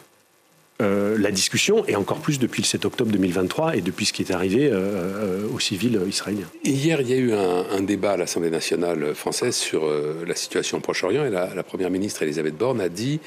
euh, 0.80 1.18
la 1.18 1.32
discussion, 1.32 1.84
et 1.88 1.96
encore 1.96 2.20
plus 2.20 2.38
depuis 2.38 2.62
le 2.62 2.68
7 2.68 2.86
octobre 2.86 3.12
2023 3.12 3.78
et 3.78 3.82
depuis 3.82 4.06
ce 4.06 4.14
qui 4.14 4.22
est 4.22 4.32
arrivé 4.32 4.68
euh, 4.68 4.76
euh, 4.76 5.48
aux 5.52 5.60
civils 5.60 6.00
israéliens. 6.08 6.46
Hier, 6.64 7.02
il 7.02 7.10
y 7.10 7.14
a 7.14 7.16
eu 7.16 7.34
un, 7.34 7.82
débat 7.82 8.12
à 8.12 8.18
l'Assemblée 8.18 8.52
nationale 8.52 9.16
française 9.16 9.56
sur 9.56 9.90
la 9.90 10.36
situation 10.36 10.78
au 10.78 10.82
Proche-Orient, 10.82 11.26
et 11.26 11.32
la, 11.32 11.64
Première 11.64 11.90
ministre 11.90 12.22
Elisabeth 12.22 12.56
Borne 12.56 12.80
a 12.80 12.90
dit 12.90 13.20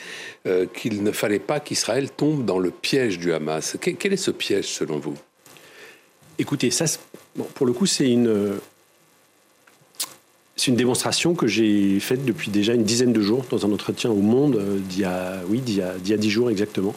qu'il 0.74 1.02
ne 1.02 1.10
fallait 1.10 1.40
pas 1.40 1.58
qu'Israël 1.58 2.10
tombe 2.10 2.44
dans 2.44 2.60
le 2.60 2.70
piège 2.70 3.18
du 3.18 3.32
Hamas. 3.32 3.76
quel 3.80 4.12
est 4.12 4.16
ce 4.16 4.30
piège 4.30 4.66
selon 4.66 4.98
vous? 4.98 5.16
Écoutez, 6.38 6.70
ça, 6.70 6.84
pour 7.54 7.66
le 7.66 7.72
coup, 7.72 7.86
c'est 7.86 8.08
une, 8.08 8.60
c'est 10.56 10.68
une 10.68 10.76
démonstration 10.76 11.34
que 11.34 11.48
j'ai 11.48 11.98
faite 11.98 12.24
depuis 12.24 12.50
déjà 12.50 12.74
une 12.74 12.84
dizaine 12.84 13.12
de 13.12 13.20
jours 13.20 13.44
dans 13.50 13.66
un 13.66 13.72
entretien 13.72 14.10
au 14.10 14.20
Monde 14.20 14.62
d'il 14.88 15.00
y 15.00 15.04
a, 15.04 15.40
oui, 15.48 15.60
d'il 15.60 15.78
y 15.78 15.82
a, 15.82 15.94
d'il 15.94 16.10
y 16.10 16.14
a 16.14 16.18
dix 16.18 16.30
jours 16.30 16.50
exactement. 16.50 16.94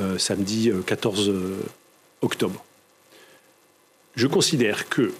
Euh, 0.00 0.16
samedi 0.16 0.72
14 0.86 1.28
euh, 1.28 1.32
euh, 1.32 1.56
octobre. 2.22 2.64
Je 4.16 4.26
considère 4.26 4.88
que 4.88 5.12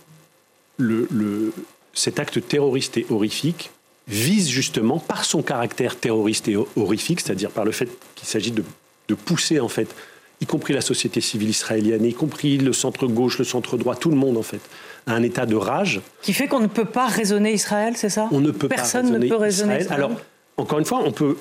le, 0.79 1.53
cet 1.93 2.19
acte 2.19 2.49
terroriste 2.49 2.97
et 2.97 3.05
horrifique 3.11 3.71
vise 4.09 4.49
justement 4.49 4.99
par 4.99 5.27
son 5.27 5.43
caractère 5.43 5.97
terroriste 5.97 6.49
et 6.49 6.57
horrifique, 6.77 7.21
c'est-à-dire 7.21 7.51
par 7.51 7.67
le 7.67 7.73
fait 7.73 7.87
qu'il 8.15 8.27
s'agit 8.27 8.51
de, 8.51 8.65
de, 9.09 9.15
pousser 9.15 9.61
en 9.61 9.69
fait, 9.69 9.95
y 10.41 10.47
compris 10.47 10.73
la 10.73 10.81
société 10.81 11.21
civile 11.21 11.51
israélienne, 11.51 12.07
y 12.07 12.15
compris 12.15 12.57
le 12.57 12.73
centre 12.73 13.07
gauche, 13.07 13.39
le 13.39 13.45
centre 13.45 13.77
droit, 13.77 13.95
tout 13.95 14.11
le 14.11 14.17
monde 14.17 14.39
en 14.39 14.43
fait, 14.43 14.61
à 15.07 15.13
un 15.13 15.23
état 15.23 15.45
de 15.45 15.55
rage. 15.55 16.01
Qui 16.23 16.33
fait 16.33 16.49
qu'on 16.49 16.61
ne 16.61 16.67
peut 16.67 16.87
pas 16.87 17.09
raisonner 17.09 17.53
Israël, 17.53 17.93
c'est 17.99 18.09
ça? 18.09 18.27
On 18.33 18.41
ne 18.41 18.51
peut 18.51 18.69
Personne 18.69 19.13
pas 19.13 19.19
ne 19.19 19.29
peut 19.29 19.37
raisonner 19.37 19.81
Israël. 19.81 20.01
Alors, 20.01 20.13
encore 20.57 20.79
une 20.79 20.87
fois, 20.87 21.03
on 21.05 21.13
peut, 21.13 21.37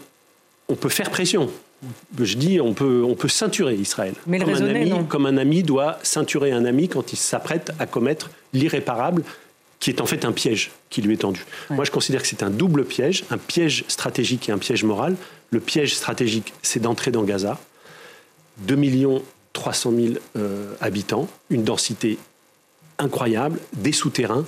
on 0.68 0.76
peut 0.76 0.90
faire 0.90 1.10
pression 1.10 1.50
je 2.20 2.38
dis, 2.38 2.62
on 2.62 2.74
peut, 2.74 3.04
on 3.04 3.16
peut 3.16 3.28
ceinturer 3.28 3.76
Israël. 3.76 4.14
Mais 4.28 4.40
comme, 4.40 4.50
un 4.54 4.68
ami, 4.68 4.94
comme 5.08 5.26
un 5.26 5.38
ami 5.38 5.64
doit 5.64 6.00
ceinturer 6.04 6.52
un 6.52 6.66
ami 6.66 6.88
quand 6.88 7.14
il 7.14 7.18
s'apprête 7.18 7.72
à 7.80 7.86
commettre 7.86 8.30
l'irréparable, 8.54 9.24
qui 9.80 9.90
est 9.90 10.00
en 10.00 10.06
fait 10.06 10.26
un 10.26 10.32
piège 10.32 10.72
qui 10.92 11.02
lui 11.02 11.16
est 11.16 11.18
tendu. 11.18 11.44
Moi, 11.72 11.86
je 11.86 11.92
considère 11.92 12.22
que 12.22 12.28
c'est 12.28 12.44
un 12.44 12.52
double 12.52 12.86
piège, 12.86 13.24
un 13.32 13.40
piège 13.40 13.84
stratégique 13.88 14.48
et 14.48 14.52
un 14.52 14.60
piège 14.60 14.84
moral. 14.84 15.16
Le 15.50 15.60
piège 15.60 15.96
stratégique, 15.96 16.54
c'est 16.62 16.80
d'entrer 16.80 17.10
dans 17.10 17.24
Gaza. 17.24 17.60
2 18.60 18.76
millions 18.76 19.24
300 19.54 19.92
000 19.92 20.14
euh, 20.38 20.74
habitants, 20.82 21.28
une 21.50 21.64
densité 21.64 22.18
incroyable, 23.00 23.60
des 23.74 23.92
souterrains, 23.92 24.46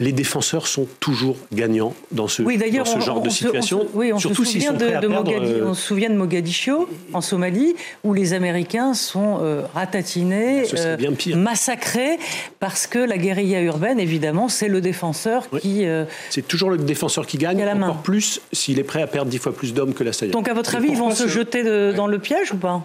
les 0.00 0.12
défenseurs 0.12 0.66
sont 0.66 0.88
toujours 0.98 1.36
gagnants 1.52 1.94
dans 2.10 2.26
ce, 2.26 2.42
dans 2.42 2.84
ce 2.84 3.00
genre 3.00 3.20
de 3.20 3.30
situation. 3.30 3.86
oui, 3.94 4.12
on 4.12 4.18
surtout 4.18 4.44
se 4.44 4.52
souvient 4.52 4.72
de, 4.72 4.84
euh, 4.86 5.66
On 5.66 5.74
se 5.74 5.86
souvient 5.86 6.10
de 6.10 6.16
Mogadiscio, 6.16 6.88
en 7.12 7.20
Somalie, 7.20 7.76
où 8.02 8.12
les 8.12 8.32
Américains 8.32 8.94
sont 8.94 9.38
euh, 9.40 9.62
ratatinés, 9.72 10.64
euh, 10.74 10.96
massacrés, 11.36 12.18
parce 12.58 12.88
que 12.88 12.98
la 12.98 13.18
guérilla 13.18 13.60
urbaine, 13.60 14.00
évidemment, 14.00 14.48
c'est 14.48 14.68
le 14.68 14.80
défenseur 14.80 15.48
qui... 15.60 15.84
c'est 16.30 16.46
toujours 16.46 16.70
le 16.70 16.78
défenseur 16.78 17.26
qui 17.26 17.38
gagne, 17.38 17.64
encore 17.64 18.02
plus 18.02 18.40
s'il 18.52 18.78
est 18.78 18.84
prêt 18.84 19.02
à 19.02 19.06
perdre 19.06 19.30
dix 19.30 19.38
fois 19.38 19.52
plus 19.52 19.74
d'hommes 19.74 19.94
que 19.94 20.02
l'assaillant. 20.02 20.32
Donc, 20.32 20.48
à 20.48 20.54
votre 20.54 20.74
avis, 20.74 20.88
ils 20.88 20.96
vont 20.96 21.12
se 21.12 21.28
jeter 21.28 21.62
dans 21.92 22.08
le 22.08 22.18
piège 22.18 22.52
ou 22.52 22.56
pas? 22.56 22.82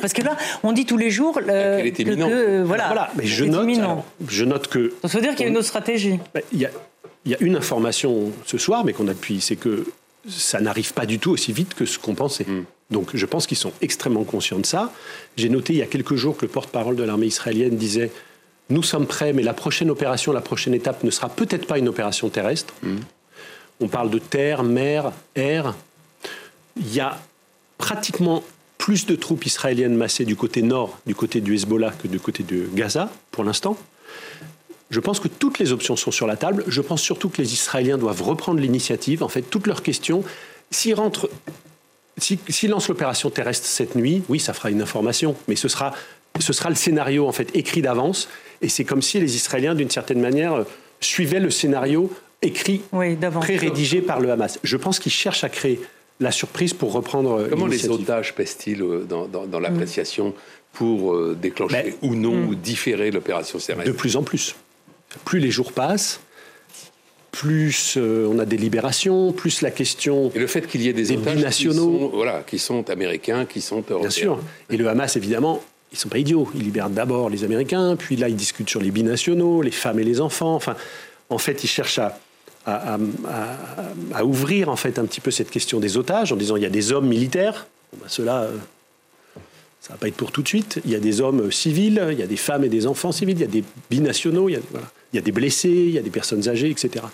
Parce 0.00 0.12
que 0.12 0.22
là, 0.22 0.36
on 0.62 0.72
dit 0.72 0.86
tous 0.86 0.96
les 0.96 1.10
jours 1.10 1.34
qu'elle 1.34 1.86
est 1.86 1.92
que, 1.92 2.02
imminente. 2.02 2.30
que, 2.30 2.62
voilà, 2.62 2.86
Voilà, 2.86 3.10
mais 3.16 3.26
je 3.26 3.44
note, 3.44 3.68
alors, 3.78 4.04
je 4.28 4.44
note 4.44 4.68
que 4.68 4.92
Ça 5.04 5.18
veut 5.18 5.22
dire 5.22 5.32
qu'il 5.34 5.42
y 5.42 5.48
a 5.48 5.50
une 5.50 5.56
autre 5.56 5.66
stratégie. 5.66 6.18
Ben, 6.34 6.42
Il 6.52 6.60
y, 6.60 6.66
a, 6.66 6.70
il 7.24 7.32
y 7.32 7.34
a 7.34 7.38
une 7.40 7.56
information 7.56 8.32
ce 8.46 8.58
soir, 8.58 8.84
mais 8.84 8.92
qu'on 8.92 9.08
appuie, 9.08 9.40
c'est 9.40 9.56
que 9.56 9.86
ça 10.28 10.60
n'arrive 10.60 10.92
pas 10.92 11.06
du 11.06 11.18
tout 11.18 11.30
aussi 11.30 11.52
vite 11.52 11.74
que 11.74 11.86
ce 11.86 11.98
qu'on 11.98 12.14
pensait. 12.14 12.46
Donc 12.90 13.10
je 13.14 13.26
pense 13.26 13.46
qu'ils 13.46 13.56
sont 13.56 13.72
extrêmement 13.80 14.24
conscients 14.24 14.58
de 14.58 14.66
ça. 14.66 14.92
J'ai 15.36 15.48
noté 15.48 15.72
il 15.72 15.78
y 15.78 15.82
a 15.82 15.86
quelques 15.86 16.16
jours 16.16 16.36
que 16.36 16.44
le 16.44 16.50
porte-parole 16.50 16.96
de 16.96 17.04
l'armée 17.04 17.26
israélienne 17.26 17.76
disait 17.76 18.10
Nous 18.68 18.82
sommes 18.82 19.06
prêts, 19.06 19.32
mais 19.32 19.42
la 19.42 19.54
prochaine 19.54 19.90
opération, 19.90 20.32
la 20.32 20.40
prochaine 20.40 20.74
étape 20.74 21.04
ne 21.04 21.10
sera 21.10 21.28
peut-être 21.28 21.66
pas 21.66 21.78
une 21.78 21.88
opération 21.88 22.28
terrestre. 22.28 22.74
On 23.80 23.88
parle 23.88 24.10
de 24.10 24.18
terre, 24.18 24.62
mer, 24.62 25.12
air. 25.34 25.74
Il 26.76 26.92
y 26.94 27.00
a 27.00 27.18
pratiquement 27.78 28.42
plus 28.80 29.04
de 29.04 29.14
troupes 29.14 29.44
israéliennes 29.44 29.94
massées 29.94 30.24
du 30.24 30.36
côté 30.36 30.62
nord, 30.62 30.98
du 31.06 31.14
côté 31.14 31.42
du 31.42 31.54
Hezbollah, 31.54 31.92
que 32.02 32.08
du 32.08 32.18
côté 32.18 32.42
de 32.42 32.66
Gaza, 32.74 33.10
pour 33.30 33.44
l'instant. 33.44 33.76
Je 34.88 35.00
pense 35.00 35.20
que 35.20 35.28
toutes 35.28 35.58
les 35.58 35.70
options 35.72 35.96
sont 35.96 36.10
sur 36.10 36.26
la 36.26 36.36
table. 36.36 36.64
Je 36.66 36.80
pense 36.80 37.02
surtout 37.02 37.28
que 37.28 37.42
les 37.42 37.52
Israéliens 37.52 37.98
doivent 37.98 38.22
reprendre 38.22 38.58
l'initiative. 38.58 39.22
En 39.22 39.28
fait, 39.28 39.42
toutes 39.42 39.66
leurs 39.66 39.82
questions, 39.82 40.24
s'ils 40.70 40.94
rentrent, 40.94 41.28
s'ils 42.16 42.70
lancent 42.70 42.88
l'opération 42.88 43.28
terrestre 43.28 43.66
cette 43.66 43.96
nuit, 43.96 44.22
oui, 44.30 44.40
ça 44.40 44.54
fera 44.54 44.70
une 44.70 44.80
information, 44.80 45.36
mais 45.46 45.56
ce 45.56 45.68
sera, 45.68 45.92
ce 46.40 46.54
sera 46.54 46.70
le 46.70 46.74
scénario 46.74 47.28
en 47.28 47.32
fait 47.32 47.54
écrit 47.54 47.82
d'avance. 47.82 48.30
Et 48.62 48.70
c'est 48.70 48.84
comme 48.84 49.02
si 49.02 49.20
les 49.20 49.36
Israéliens, 49.36 49.74
d'une 49.74 49.90
certaine 49.90 50.22
manière, 50.22 50.64
suivaient 51.00 51.40
le 51.40 51.50
scénario 51.50 52.10
écrit, 52.40 52.80
Oui, 52.92 53.14
pré-rédigé 53.16 54.00
par 54.00 54.20
le 54.20 54.30
Hamas. 54.32 54.58
Je 54.64 54.76
pense 54.78 54.98
qu'ils 54.98 55.12
cherchent 55.12 55.44
à 55.44 55.50
créer 55.50 55.80
la 56.20 56.30
surprise 56.30 56.74
pour 56.74 56.92
reprendre 56.92 57.46
Comment 57.48 57.66
les 57.66 57.88
otages 57.88 58.34
pèsent-ils 58.34 58.82
euh, 58.82 59.04
dans, 59.08 59.26
dans- 59.26 59.46
dans 59.46 59.60
l'appréciation 59.60 60.34
pour 60.72 61.14
euh, 61.14 61.36
déclencher 61.40 61.82
Ben, 61.82 61.92
ou 62.02 62.14
non 62.14 62.46
ou 62.48 62.54
différer 62.54 63.10
l'opération 63.10 63.58
De 63.58 63.64
terrestre 63.64 63.92
plus 63.96 64.16
en 64.16 64.22
plus. 64.22 64.54
Plus 65.24 65.40
les 65.40 65.50
jours 65.50 65.72
passent, 65.72 66.20
plus 67.32 67.94
euh, 67.96 68.28
on 68.30 68.38
a 68.38 68.44
des 68.44 68.56
libérations, 68.56 69.32
plus 69.32 69.62
la 69.62 69.70
question 69.70 70.30
Et 70.34 70.38
le 70.38 70.46
fait 70.46 70.66
qu'il 70.66 70.82
y 70.82 70.88
ait 70.88 70.92
des 70.92 71.04
Des 71.04 71.16
otages 71.16 71.36
binationaux. 71.36 71.90
Qui 71.92 71.98
sont, 72.00 72.08
voilà, 72.08 72.42
qui 72.46 72.58
sont 72.58 72.90
américains, 72.90 73.46
qui 73.46 73.60
sont 73.60 73.76
européens. 73.76 73.98
Bien 74.00 74.10
sûr. 74.10 74.38
Et 74.68 74.76
le 74.76 74.88
Hamas, 74.88 75.16
évidemment, 75.16 75.62
ils 75.92 75.98
sont 75.98 76.08
pas 76.08 76.18
idiots. 76.18 76.48
Ils 76.54 76.62
libèrent 76.62 76.90
d'abord 76.90 77.30
les 77.30 77.44
Américains, 77.44 77.96
puis 77.96 78.16
là, 78.16 78.28
ils 78.28 78.36
discutent 78.36 78.68
sur 78.70 78.80
les 78.80 78.90
binationaux, 78.90 79.62
les 79.62 79.70
femmes 79.70 79.98
et 80.00 80.04
les 80.04 80.20
enfants. 80.20 80.54
Enfin, 80.54 80.76
en 81.30 81.38
fait, 81.38 81.64
ils 81.64 81.68
cherchent 81.68 81.98
à, 81.98 82.18
à, 82.66 82.94
à- 82.94 82.98
à- 83.28 84.18
à 84.18 84.24
ouvrir 84.24 84.68
en 84.68 84.76
fait 84.76 84.98
un 84.98 85.04
petit 85.06 85.20
peu 85.20 85.30
cette 85.30 85.50
question 85.50 85.80
des 85.80 85.96
otages 85.96 86.32
en 86.32 86.36
disant 86.36 86.56
il 86.56 86.62
y 86.62 86.66
a 86.66 86.70
des 86.70 86.92
hommes 86.92 87.08
militaires. 87.08 87.66
Ben, 87.96 88.06
ceux-là, 88.08 88.42
euh, 88.42 88.56
ça 89.80 89.94
va 89.94 89.98
pas 89.98 90.08
être 90.08 90.16
pour 90.16 90.30
tout 90.30 90.42
de 90.42 90.48
suite. 90.48 90.80
Il 90.84 90.90
y 90.90 90.94
a 90.94 91.00
des 91.00 91.20
hommes 91.20 91.40
euh, 91.46 91.50
civils, 91.50 92.06
il 92.12 92.18
y 92.18 92.22
a 92.22 92.26
des 92.26 92.36
femmes 92.36 92.64
et 92.64 92.68
des 92.68 92.86
enfants 92.86 93.12
civils, 93.12 93.36
il 93.36 93.40
y 93.40 93.44
a 93.44 93.48
des 93.48 93.64
binationaux, 93.90 94.48
il 94.48 94.52
y 94.52 94.56
a, 94.56 94.60
voilà. 94.70 94.86
il 95.12 95.16
y 95.16 95.18
a 95.18 95.22
des 95.22 95.32
blessés, 95.32 95.68
il 95.70 95.90
y 95.90 95.98
a 95.98 96.02
des 96.02 96.10
personnes 96.10 96.48
âgées, 96.48 96.70
etc. 96.70 97.04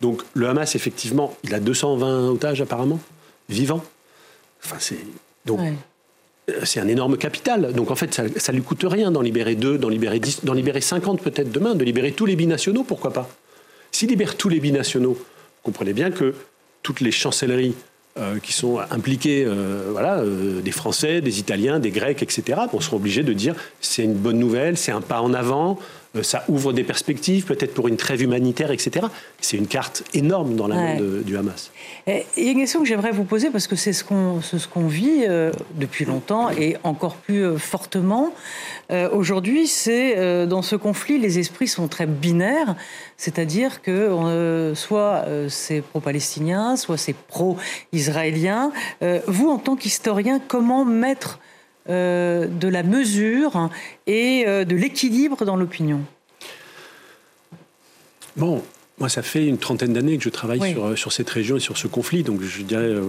Donc 0.00 0.22
le 0.34 0.48
Hamas, 0.48 0.74
effectivement, 0.74 1.36
il 1.44 1.54
a 1.54 1.60
220 1.60 2.30
otages 2.30 2.60
apparemment, 2.62 2.98
vivants. 3.48 3.84
Enfin, 4.64 4.76
c'est 4.78 4.98
donc 5.44 5.60
Ouais. 5.60 5.74
euh, 6.50 6.60
c'est 6.64 6.80
un 6.80 6.88
énorme 6.88 7.16
capital. 7.18 7.72
Donc 7.74 7.90
en 7.90 7.94
fait, 7.94 8.14
ça 8.14 8.52
ne 8.52 8.56
lui 8.56 8.64
coûte 8.64 8.84
rien 8.88 9.10
d'en 9.10 9.20
libérer 9.20 9.54
deux, 9.54 9.76
d'en 9.76 9.90
libérer 9.90 10.18
10, 10.18 10.44
d'en 10.44 10.54
libérer 10.54 10.80
50 10.80 11.20
peut-être 11.20 11.52
demain, 11.52 11.74
de 11.74 11.84
libérer 11.84 12.12
tous 12.12 12.24
les 12.26 12.36
binationaux, 12.36 12.82
pourquoi 12.84 13.12
pas? 13.12 13.28
S'il 13.94 14.08
libère 14.08 14.36
tous 14.36 14.48
les 14.48 14.58
binationaux, 14.58 15.12
vous 15.12 15.62
comprenez 15.62 15.92
bien 15.92 16.10
que 16.10 16.34
toutes 16.82 17.00
les 17.00 17.12
chancelleries 17.12 17.76
euh, 18.18 18.40
qui 18.40 18.52
sont 18.52 18.80
impliquées, 18.90 19.44
euh, 19.46 19.90
voilà, 19.92 20.18
euh, 20.18 20.60
des 20.60 20.72
Français, 20.72 21.20
des 21.20 21.38
Italiens, 21.38 21.78
des 21.78 21.92
Grecs, 21.92 22.20
etc., 22.20 22.62
on 22.72 22.80
sera 22.80 22.96
obligés 22.96 23.22
de 23.22 23.32
dire 23.32 23.54
c'est 23.80 24.02
une 24.02 24.14
bonne 24.14 24.40
nouvelle, 24.40 24.76
c'est 24.76 24.90
un 24.90 25.00
pas 25.00 25.20
en 25.20 25.32
avant, 25.32 25.78
ça 26.22 26.44
ouvre 26.48 26.72
des 26.72 26.84
perspectives, 26.84 27.44
peut-être 27.44 27.74
pour 27.74 27.88
une 27.88 27.96
trêve 27.96 28.22
humanitaire, 28.22 28.70
etc. 28.70 29.06
C'est 29.40 29.56
une 29.56 29.66
carte 29.66 30.04
énorme 30.14 30.54
dans 30.56 30.66
la 30.68 30.76
main 30.76 30.96
de- 30.96 31.22
du 31.22 31.36
Hamas. 31.36 31.70
Et 32.06 32.24
Il 32.36 32.44
y 32.44 32.48
a 32.48 32.52
une 32.52 32.58
question 32.58 32.80
que 32.80 32.86
j'aimerais 32.86 33.10
vous 33.12 33.24
poser 33.24 33.50
parce 33.50 33.66
que 33.66 33.76
c'est 33.76 33.92
ce 33.92 34.04
qu'on 34.04 34.40
ce 34.42 34.66
qu'on 34.68 34.86
vit 34.86 35.24
euh, 35.26 35.50
depuis 35.74 36.04
longtemps 36.04 36.50
et 36.50 36.76
encore 36.84 37.16
plus 37.16 37.44
euh, 37.44 37.56
fortement. 37.58 38.32
Euh, 38.90 39.08
Aujourd'hui, 39.10 39.66
c'est 39.66 40.16
euh, 40.18 40.46
dans 40.46 40.62
ce 40.62 40.76
conflit, 40.76 41.18
les 41.18 41.38
esprits 41.38 41.68
sont 41.68 41.88
très 41.88 42.06
binaires, 42.06 42.76
c'est-à-dire 43.16 43.82
que 43.82 43.90
euh, 43.90 44.74
soit 44.74 45.24
euh, 45.26 45.48
c'est 45.48 45.80
pro-palestinien, 45.80 46.76
soit 46.76 46.96
c'est 46.98 47.14
pro-israélien. 47.14 48.72
Euh, 49.02 49.20
vous, 49.26 49.48
en 49.48 49.58
tant 49.58 49.76
qu'historien, 49.76 50.40
comment 50.46 50.84
mettre 50.84 51.38
euh, 51.88 52.46
de 52.46 52.68
la 52.68 52.82
mesure 52.82 53.68
et 54.06 54.44
euh, 54.46 54.64
de 54.64 54.74
l'équilibre 54.76 55.44
dans 55.44 55.56
l'opinion 55.56 56.00
Bon, 58.36 58.62
moi, 58.98 59.08
ça 59.08 59.22
fait 59.22 59.46
une 59.46 59.58
trentaine 59.58 59.92
d'années 59.92 60.16
que 60.18 60.24
je 60.24 60.28
travaille 60.28 60.60
Oui. 60.60 60.72
sur, 60.72 60.98
sur 60.98 61.12
cette 61.12 61.30
région 61.30 61.56
et 61.56 61.60
sur 61.60 61.76
ce 61.76 61.86
conflit. 61.86 62.22
Donc, 62.22 62.42
je 62.42 62.62
dirais, 62.62 62.82
euh, 62.82 63.02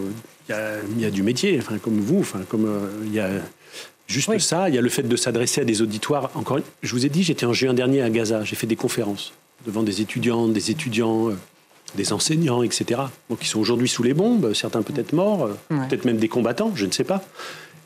il 0.48 0.52
y, 0.52 0.56
a, 0.56 0.78
il 0.96 1.02
y 1.02 1.06
a 1.06 1.12
du 1.12 1.24
métier, 1.24 1.58
enfin, 1.60 1.78
comme 1.78 2.00
vous, 2.00 2.20
enfin, 2.20 2.42
comme 2.48 2.66
euh, 2.66 2.90
il 3.06 3.14
y 3.14 3.20
a 3.20 3.30
juste 4.08 4.28
Oui. 4.30 4.40
ça. 4.40 4.70
Il 4.70 4.76
y 4.76 4.78
a 4.78 4.82
le 4.82 4.90
fait 4.90 5.04
de 5.04 5.16
s'adresser 5.16 5.62
à 5.62 5.64
des 5.64 5.82
auditoires. 5.82 6.30
Encore, 6.36 6.60
je 6.84 6.92
vous 6.92 7.06
ai 7.06 7.10
dit, 7.10 7.24
j'étais 7.24 7.46
en 7.46 7.54
juin 7.54 7.74
dernier 7.74 8.02
à 8.02 8.10
Gaza. 8.10 8.44
J'ai 8.44 8.56
fait 8.56 8.68
des 8.68 8.76
conférences 8.76 9.34
devant 9.66 9.82
des 9.84 10.02
étudiantes, 10.02 10.54
des 10.54 10.70
étudiants, 10.70 11.30
euh, 11.30 11.36
des 11.96 12.14
enseignants, 12.14 12.62
etc. 12.62 13.02
Donc, 13.30 13.40
ils 13.42 13.48
sont 13.48 13.60
aujourd'hui 13.60 13.88
sous 13.90 14.04
les 14.04 14.14
bombes, 14.14 14.54
certains 14.54 14.84
peut-être 14.84 15.14
morts, 15.14 15.46
euh, 15.46 15.54
Ouais. 15.76 15.88
peut-être 15.88 16.06
même 16.06 16.18
des 16.18 16.28
combattants, 16.30 16.72
je 16.76 16.86
ne 16.86 16.92
sais 16.92 17.04
pas. 17.04 17.24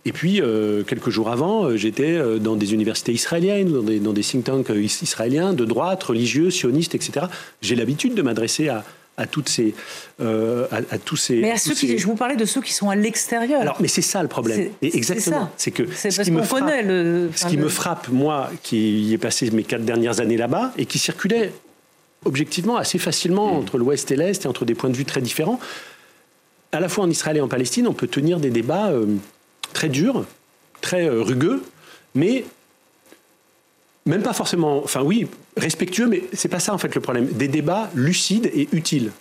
Et 0.06 0.12
puis, 0.14 0.42
euh, 0.42 0.84
quelques 0.84 1.10
jours 1.10 1.30
avant, 1.30 1.66
euh, 1.66 1.76
j'étais 1.78 2.16
euh, 2.16 2.38
dans 2.40 2.56
des 2.56 2.74
universités 2.74 3.12
israéliennes, 3.12 3.72
dans 3.72 3.82
des, 3.84 4.00
dans 4.00 4.14
des 4.14 4.22
think 4.24 4.46
tanks 4.46 4.70
is- 4.70 5.00
israéliens, 5.04 5.54
de 5.54 5.66
droite, 5.66 6.02
religieux, 6.04 6.50
sionistes, 6.50 6.96
etc. 6.96 7.26
J'ai 7.62 7.76
l'habitude 7.76 8.14
de 8.16 8.22
m'adresser 8.22 8.70
à, 8.70 8.86
à 9.18 9.28
toutes 9.28 9.50
ces, 9.50 9.76
euh, 10.22 10.66
à, 10.72 10.78
à 10.96 10.98
tous 10.98 11.18
ces. 11.18 11.36
Mais 11.42 11.52
à 11.52 11.58
ceux 11.58 11.74
qui, 11.74 11.98
je 11.98 12.06
vous 12.08 12.16
parlais 12.16 12.38
de 12.38 12.46
ceux 12.46 12.62
qui 12.62 12.72
sont 12.74 12.90
à 12.90 12.96
l'extérieur. 12.96 13.60
Alors, 13.62 13.78
mais 13.82 13.90
c'est 13.90 14.02
ça 14.02 14.22
le 14.22 14.30
problème. 14.30 14.70
C'est- 14.82 14.88
Et 14.88 14.96
Exactement. 14.96 15.42
ça. 15.42 15.52
C'est 15.58 15.72
que 15.72 15.84
C'est 15.94 16.12
ce 16.12 16.16
parce 16.18 16.28
qui 16.30 16.32
me 16.34 16.40
qu'on 16.40 16.46
frappe, 16.46 16.60
connaît 16.62 16.84
le. 16.84 17.30
ce 17.36 17.46
qui 17.48 17.58
me 17.58 17.68
frappe, 17.68 18.08
moi, 18.10 18.50
qui 18.64 19.02
y 19.02 19.14
ai 19.14 19.18
passé 19.18 19.52
mes 19.52 19.64
quatre 19.64 19.84
dernières 19.84 20.22
années 20.22 20.38
là-bas 20.38 20.72
et 20.78 20.86
qui 20.86 20.98
circulait 21.00 21.52
objectivement 22.26 22.78
assez 22.78 22.98
facilement 23.00 23.58
entre 23.58 23.78
l'Ouest 23.78 24.12
et 24.12 24.16
l'Est 24.16 24.46
et 24.46 24.48
entre 24.48 24.64
des 24.66 24.76
points 24.76 24.90
de 24.90 24.96
vue 24.98 25.06
très 25.06 25.22
différents, 25.22 25.60
à 26.72 26.80
la 26.80 26.88
fois 26.90 27.04
en 27.04 27.10
Israël 27.10 27.38
et 27.38 27.42
en 27.42 27.48
Palestine, 27.48 27.88
on 27.88 27.94
peut 27.94 28.08
tenir 28.08 28.40
des 28.40 28.50
débats 28.50 28.90
euh, 28.92 29.06
très 29.74 29.90
durs, 29.90 30.26
très 30.82 31.08
euh, 31.10 31.22
rugueux, 31.22 31.62
mais 32.16 32.46
même 34.06 34.24
pas 34.24 34.34
forcément, 34.34 34.84
enfin 34.84 35.02
oui, 35.04 35.28
respectueux, 35.58 36.08
mais 36.08 36.24
c'est 36.34 36.48
pas 36.48 36.60
ça 36.60 36.74
en 36.74 36.78
fait 36.78 36.94
le 36.96 37.02
problème. 37.02 37.28
Des 37.28 37.48
débats 37.48 37.90
lucides 37.94 38.50
et 38.54 38.68
utiles, 38.72 39.12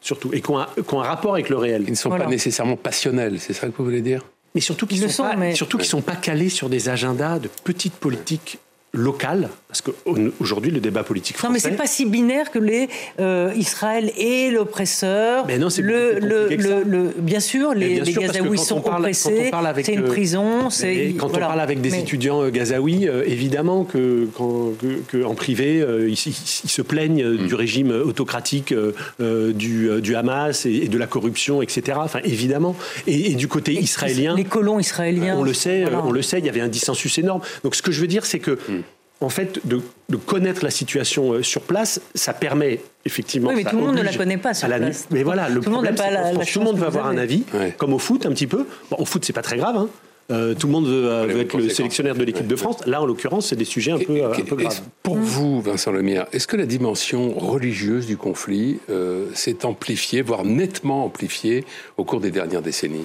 surtout, 0.00 0.32
et 0.32 0.40
qui 0.40 0.50
ont 0.50 0.58
un, 0.58 0.66
qui 0.66 0.94
ont 0.94 1.00
un 1.00 1.06
rapport 1.06 1.34
avec 1.34 1.48
le 1.48 1.56
réel. 1.56 1.84
Ils 1.86 1.90
ne 1.90 1.96
sont 1.96 2.08
Voilà. 2.10 2.24
pas 2.24 2.30
nécessairement 2.30 2.76
passionnels, 2.76 3.40
c'est 3.40 3.52
ça 3.52 3.66
que 3.68 3.72
vous 3.76 3.84
voulez 3.84 4.02
dire? 4.02 4.24
Mais 4.54 4.60
surtout 4.60 4.86
qu'ils 4.86 4.98
Ils 4.98 5.02
ne 5.04 5.08
sont, 5.08 5.24
sont, 5.24 5.30
pas, 5.30 5.36
mais- 5.36 5.54
surtout 5.54 5.78
qu'ils 5.78 5.86
sont 5.88 6.00
pas 6.02 6.16
calés 6.16 6.48
sur 6.48 6.68
des 6.68 6.88
agendas 6.88 7.38
de 7.38 7.48
petites 7.64 7.94
politiques 7.94 8.58
locales, 8.96 9.48
parce 9.68 9.82
qu'aujourd'hui 9.82 10.70
le 10.70 10.80
débat 10.80 11.04
politique 11.04 11.36
Non, 11.42 11.50
mais 11.50 11.58
français. 11.58 11.70
c'est 11.70 11.76
pas 11.76 11.86
si 11.86 12.06
binaire 12.06 12.50
que 12.50 12.58
les 12.58 12.88
euh, 13.20 13.52
Israël 13.56 14.10
est 14.18 14.50
l'oppresseur. 14.50 15.44
Mais 15.46 15.58
non, 15.58 15.70
c'est 15.70 15.82
le, 15.82 16.18
le, 16.18 17.14
bien 17.18 17.40
sûr, 17.40 17.74
les, 17.74 17.88
bien 17.96 18.04
les 18.04 18.12
sûr, 18.12 18.22
parce 18.22 18.32
que 18.32 18.38
Gazaouis 18.38 18.56
quand 18.56 18.62
sont 18.64 18.76
on 18.78 18.80
parle- 18.80 19.02
oppressés. 19.02 19.50
C'est 19.84 19.92
une 19.94 20.04
prison. 20.04 20.68
Et 20.68 20.70
C'est 20.70 21.14
quand 21.18 21.28
voilà. 21.28 21.46
on 21.46 21.48
parle 21.50 21.60
avec 21.60 21.80
des 21.80 21.90
Mais- 21.90 22.00
étudiants 22.00 22.48
gazaouis, 22.48 23.08
euh, 23.08 23.22
évidemment 23.26 23.84
que, 23.84 24.26
quand- 24.36 24.72
que- 24.80 25.00
que 25.18 25.24
en 25.24 25.34
privé, 25.34 25.80
euh, 25.82 26.08
ils, 26.08 26.12
ils- 26.14 26.60
ils 26.64 26.70
se 26.70 26.82
plaignent 26.82 27.22
euh, 27.22 27.36
Mm. 27.42 27.46
du 27.46 27.54
régime 27.54 27.90
autocratique 27.90 28.72
du, 29.20 29.88
du 30.00 30.16
Hamas 30.16 30.66
et, 30.66 30.70
et 30.84 30.88
de 30.88 30.98
la 30.98 31.06
corruption, 31.06 31.62
etc. 31.62 31.98
Enfin, 32.00 32.20
évidemment. 32.24 32.74
Et, 33.06 33.32
et 33.32 33.34
du 33.34 33.48
côté 33.48 33.72
israélien, 33.74 34.34
Les 34.36 34.44
colons 34.44 34.78
israéliens. 34.80 35.36
on 35.38 35.42
le 35.44 35.52
sait, 35.54 35.82
voilà. 35.82 36.02
on 36.04 36.10
le 36.12 36.22
sait, 36.22 36.38
il 36.38 36.46
y 36.46 36.48
avait 36.48 36.60
un 36.60 36.68
dissensus 36.68 37.18
énorme. 37.18 37.40
Donc 37.64 37.74
ce 37.74 37.82
que 37.82 37.92
je 37.92 38.00
veux 38.00 38.06
dire, 38.06 38.24
c'est 38.26 38.38
que 38.38 38.52
Mm. 38.68 38.82
En 39.20 39.28
fait, 39.30 39.66
de, 39.66 39.80
de 40.08 40.16
connaître 40.16 40.62
la 40.62 40.70
situation 40.70 41.32
euh, 41.32 41.42
sur 41.42 41.62
place, 41.62 42.00
ça 42.14 42.32
permet 42.34 42.80
effectivement. 43.04 43.48
Oui, 43.50 43.56
mais 43.56 43.62
ça 43.62 43.70
tout 43.70 43.76
le 43.78 43.82
monde 43.86 43.96
ne 43.96 44.02
la 44.02 44.12
connaît 44.14 44.36
pas 44.36 44.52
sur 44.54 44.68
la- 44.68 44.78
place. 44.78 45.06
Mais 45.10 45.22
voilà, 45.22 45.48
le 45.48 45.60
Tout 45.60 45.70
le 45.70 45.76
monde 45.76 45.84
n'a 45.84 45.92
problème, 45.92 46.14
pas 46.14 46.22
la- 46.22 46.32
la 46.32 46.44
tout 46.44 46.58
le 46.58 46.64
monde 46.64 46.76
vous 46.76 46.84
avoir 46.84 47.06
un 47.06 47.16
avis, 47.16 47.44
Ouais. 47.54 47.74
comme 47.78 47.94
au 47.94 47.98
foot 47.98 48.26
un 48.26 48.30
petit 48.30 48.46
peu. 48.46 48.66
Bon, 48.90 48.96
au 48.98 49.04
foot, 49.04 49.24
c'est 49.24 49.32
pas 49.32 49.42
très 49.42 49.56
grave. 49.56 49.76
hein. 49.76 49.88
Euh, 50.32 50.54
tout 50.54 50.66
le 50.66 50.72
monde 50.72 50.86
veut, 50.88 51.08
euh, 51.08 51.40
être 51.40 51.56
le 51.56 51.68
sélectionnaire 51.68 52.16
de 52.16 52.24
l'équipe 52.24 52.42
Ouais. 52.42 52.48
de 52.48 52.56
France. 52.56 52.84
Là, 52.84 53.00
en 53.00 53.06
l'occurrence, 53.06 53.46
c'est 53.46 53.54
des 53.56 53.64
sujets 53.64 53.92
un 53.92 53.98
peu, 53.98 54.24
un 54.24 54.30
peu 54.30 54.56
graves. 54.56 54.80
Pour 55.04 55.16
vous, 55.16 55.60
Vincent 55.62 55.92
Lemire, 55.92 56.26
est-ce 56.32 56.48
que 56.48 56.56
la 56.56 56.66
dimension 56.66 57.32
religieuse 57.38 58.06
du 58.06 58.16
conflit 58.16 58.80
euh, 58.90 59.26
s'est 59.34 59.64
amplifiée, 59.64 60.22
voire 60.22 60.44
nettement 60.44 61.04
amplifiée, 61.04 61.64
au 61.96 62.02
cours 62.04 62.20
des 62.20 62.32
dernières 62.32 62.62
décennies? 62.62 63.04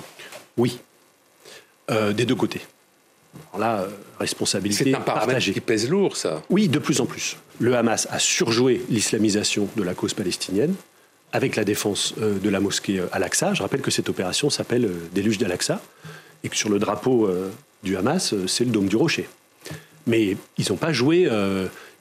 Oui, 0.57 0.79
Euh, 1.89 2.13
des 2.13 2.25
deux 2.25 2.35
côtés. 2.35 2.61
Alors 3.53 3.59
là, 3.59 3.81
euh, 3.81 3.87
responsabilité 4.19 4.83
C'est 4.85 4.95
un 4.95 4.99
paramètre 5.01 5.27
partagée. 5.27 5.53
qui 5.53 5.61
pèse 5.61 5.89
lourd, 5.89 6.17
ça. 6.17 6.41
Oui, 6.49 6.67
de 6.67 6.79
plus 6.79 6.99
en 7.01 7.05
plus. 7.05 7.37
Le 7.59 7.75
Hamas 7.75 8.07
a 8.11 8.19
surjoué 8.19 8.81
l'islamisation 8.89 9.67
de 9.75 9.83
la 9.83 9.93
cause 9.93 10.13
palestinienne 10.13 10.73
avec 11.33 11.55
la 11.55 11.63
défense 11.63 12.13
euh, 12.21 12.39
de 12.39 12.49
la 12.49 12.59
mosquée 12.59 12.99
euh, 12.99 13.07
Al-Aqsa. 13.11 13.53
Je 13.53 13.61
rappelle 13.61 13.81
que 13.81 13.91
cette 13.91 14.09
opération 14.09 14.49
s'appelle 14.49 14.89
Déluge 15.13 15.37
d'Al-Aqsa. 15.37 15.81
et 16.43 16.49
que 16.49 16.55
sur 16.55 16.69
le 16.69 16.79
drapeau 16.79 17.29
du 17.83 17.95
Hamas, 17.97 18.33
c'est 18.47 18.65
le 18.65 18.71
dôme 18.71 18.87
du 18.87 18.95
rocher. 18.95 19.27
Mais 20.07 20.35
ils 20.57 20.65
n'ont 20.69 20.77
pas 20.77 20.91
joué, 20.91 21.29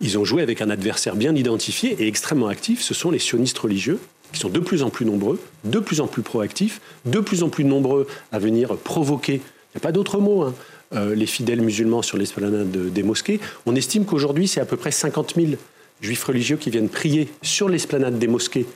ils 0.00 0.18
ont 0.18 0.24
joué 0.24 0.40
avec 0.40 0.62
un 0.62 0.70
adversaire 0.70 1.14
bien 1.14 1.34
identifié 1.34 1.94
et 2.02 2.08
extrêmement 2.08 2.48
actif, 2.48 2.80
ce 2.80 2.94
sont 2.94 3.10
les 3.10 3.18
sionistes 3.18 3.58
religieux, 3.58 4.00
qui 4.32 4.40
sont 4.40 4.48
de 4.48 4.60
plus 4.60 4.82
en 4.82 4.88
plus 4.88 5.04
nombreux, 5.04 5.38
de 5.64 5.78
plus 5.78 6.00
en 6.00 6.06
plus 6.06 6.22
proactifs, 6.22 6.80
de 7.04 7.20
plus 7.20 7.42
en 7.42 7.50
plus 7.50 7.64
nombreux 7.64 8.06
à 8.32 8.38
venir 8.38 8.76
provoquer, 8.76 9.34
il 9.34 9.76
n'y 9.76 9.76
a 9.76 9.80
pas 9.80 9.92
d'autre 9.92 10.18
mot, 10.18 10.42
hein, 10.42 10.54
euh, 10.94 11.14
les 11.14 11.26
fidèles 11.26 11.60
musulmans 11.60 12.02
sur 12.02 12.18
l'esplanade 12.18 12.70
des 12.70 13.02
mosquées. 13.02 13.40
On 13.66 13.74
estime 13.74 14.04
qu'aujourd'hui, 14.04 14.48
c'est 14.48 14.60
à 14.60 14.64
peu 14.64 14.76
près 14.76 14.90
50 14.90 15.34
000 15.36 15.52
juifs 16.00 16.24
religieux 16.24 16.56
qui 16.56 16.70
viennent 16.70 16.88
prier 16.88 17.28
sur 17.42 17.68
l'esplanade 17.68 18.18
des 18.18 18.26
mosquées 18.26 18.66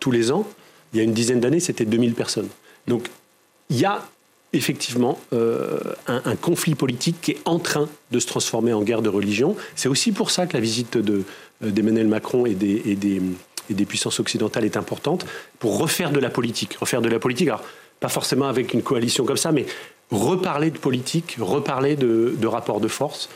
tous 0.00 0.10
les 0.10 0.30
ans. 0.30 0.46
Il 0.92 0.98
y 0.98 1.00
a 1.00 1.02
une 1.02 1.12
dizaine 1.12 1.40
d'années, 1.40 1.60
c'était 1.60 1.84
2000 1.84 2.14
personnes. 2.14 2.48
Donc, 2.86 3.08
il 3.70 3.80
y 3.80 3.84
a 3.84 4.06
effectivement 4.52 5.18
euh, 5.32 5.80
un, 6.06 6.36
conflit 6.36 6.76
politique 6.76 7.16
qui 7.20 7.32
est 7.32 7.40
en 7.44 7.58
train 7.58 7.88
de 8.12 8.20
se 8.20 8.26
transformer 8.26 8.72
en 8.72 8.82
guerre 8.82 9.02
de 9.02 9.08
religion. 9.08 9.56
C'est 9.74 9.88
aussi 9.88 10.12
pour 10.12 10.30
ça 10.30 10.46
que 10.46 10.52
la 10.52 10.60
visite 10.60 10.96
euh, 10.96 11.24
d'Emmanuel 11.60 12.06
Macron 12.06 12.46
et 12.46 12.54
des, 12.54 12.82
et 12.84 12.94
des 12.94 13.20
et 13.70 13.74
des 13.74 13.84
puissances 13.84 14.20
occidentales 14.20 14.64
est 14.64 14.76
importante 14.76 15.26
pour 15.58 15.78
refaire 15.78 16.10
de 16.12 16.20
la 16.20 16.30
politique. 16.30 16.76
Refaire 16.78 17.02
de 17.02 17.08
la 17.08 17.18
politique, 17.18 17.48
pas 18.04 18.10
forcément 18.10 18.48
avec 18.48 18.74
une 18.74 18.82
coalition 18.82 19.24
comme 19.24 19.38
ça, 19.38 19.50
mais 19.50 19.64
reparler 20.10 20.70
de 20.70 20.76
politique, 20.76 21.38
reparler 21.40 21.96
de, 21.96 22.34
de 22.38 22.46
rapports 22.46 22.78
de 22.78 22.88
force. 22.88 23.30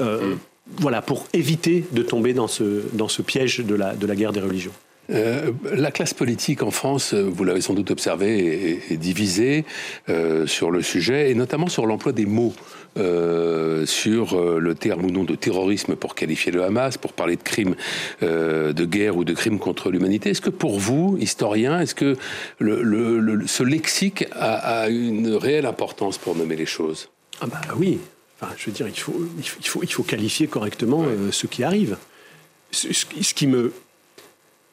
Euh. 0.00 0.36
Voilà, 0.78 1.02
pour 1.02 1.26
éviter 1.32 1.84
de 1.90 2.02
tomber 2.02 2.32
dans 2.32 2.46
ce, 2.46 2.84
dans 2.92 3.08
ce 3.08 3.22
piège 3.22 3.58
de 3.58 3.74
la, 3.74 3.96
de 3.96 4.06
la 4.06 4.14
guerre 4.14 4.32
des 4.32 4.40
religions. 4.40 4.70
Euh, 5.10 5.50
la 5.72 5.90
classe 5.90 6.14
politique 6.14 6.62
en 6.62 6.70
France, 6.70 7.12
vous 7.12 7.42
l'avez 7.42 7.60
sans 7.60 7.74
doute 7.74 7.90
observé, 7.90 8.80
est, 8.88 8.96
divisée 8.96 9.64
euh, 10.08 10.46
sur 10.46 10.70
le 10.70 10.80
sujet, 10.80 11.32
et 11.32 11.34
notamment 11.34 11.66
sur 11.66 11.84
l'emploi 11.84 12.12
des 12.12 12.24
mots. 12.24 12.54
Sur 13.86 14.34
euh, 14.34 14.58
le 14.58 14.74
terme 14.74 15.04
ou 15.04 15.10
non 15.10 15.24
de 15.24 15.34
terrorisme 15.34 15.96
pour 15.96 16.14
qualifier 16.14 16.52
le 16.52 16.62
Hamas, 16.62 16.96
pour 16.98 17.12
parler 17.12 17.36
de 17.36 17.42
crimes 17.42 17.74
euh, 18.22 18.72
de 18.72 18.84
guerre 18.84 19.16
ou 19.16 19.24
de 19.24 19.32
crimes 19.34 19.58
contre 19.58 19.90
l'humanité. 19.90 20.30
Est-ce 20.30 20.40
que 20.40 20.50
pour 20.50 20.78
vous, 20.78 21.16
historien, 21.20 21.80
est-ce 21.80 21.94
que 21.94 22.16
le, 22.58 23.46
ce 23.46 23.62
lexique 23.62 24.26
a, 24.32 24.88
une 24.88 25.34
réelle 25.34 25.66
importance 25.66 26.18
pour 26.18 26.36
nommer 26.36 26.56
les 26.56 26.66
choses? 26.66 27.10
Ah 27.40 27.46
bah 27.46 27.60
oui. 27.76 27.98
Enfin, 28.40 28.52
je 28.56 28.66
veux 28.66 28.72
dire, 28.72 28.88
il 28.88 28.98
faut, 28.98 29.14
il 29.38 29.68
faut, 29.68 29.82
il 29.82 29.92
faut 29.92 30.02
qualifier 30.02 30.46
correctement 30.46 31.04
ce 31.30 31.46
qui 31.46 31.62
arrive. 31.64 31.96
Ce, 32.72 33.34
qui 33.34 33.46
me, 33.46 33.72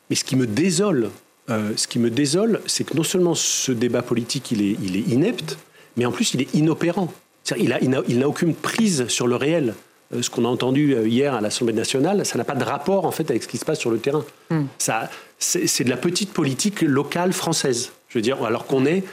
mais 0.10 0.15
ce 0.15 0.24
qui 0.24 0.36
me 0.36 0.48
désole, 0.48 1.12
ce 1.48 1.88
qui 1.88 2.00
me 2.00 2.10
désole, 2.10 2.62
c'est 2.65 2.84
que 2.84 2.98
non 2.98 3.03
seulement 3.03 3.36
ce 3.36 3.72
débat 3.72 4.01
politique, 4.01 4.51
il 4.51 4.62
est, 4.63 4.77
il 4.82 4.96
est 4.96 5.08
inepte, 5.08 5.58
mais 5.98 6.06
en 6.06 6.12
plus, 6.12 6.34
il 6.34 6.41
est 6.41 6.53
inopérant. 6.56 7.13
Il 7.57 8.19
n'a 8.19 8.27
aucune 8.27 8.53
prise 8.53 9.07
sur 9.07 9.27
le 9.27 9.36
réel. 9.36 9.74
Euh, 10.13 10.21
ce 10.21 10.29
qu'on 10.29 10.45
a 10.45 10.48
entendu 10.48 10.93
euh, 10.93 11.07
hier 11.07 11.33
à 11.33 11.41
l'Assemblée 11.41 11.74
nationale, 11.74 12.25
ça 12.25 12.38
n'a 12.38 12.43
pas 12.43 12.55
de 12.55 12.63
rapport 12.63 13.05
en 13.05 13.12
fait 13.12 13.29
avec 13.29 13.43
ce 13.43 13.48
qui 13.48 13.57
se 13.57 13.65
passe 13.65 13.79
sur 13.79 13.91
le 13.91 13.98
terrain. 13.98 14.25
Hmm. 14.50 14.65
Ça, 14.77 15.10
c'est 15.39 15.83
de 15.83 15.89
la 15.89 15.98
petite 15.98 16.33
politique 16.33 16.81
locale 16.81 17.33
française. 17.33 17.91
Je 18.10 18.17
veux 18.17 18.21
dire, 18.21 18.43
alors 18.43 18.65
qu'on 18.65 18.86
est 18.86 19.03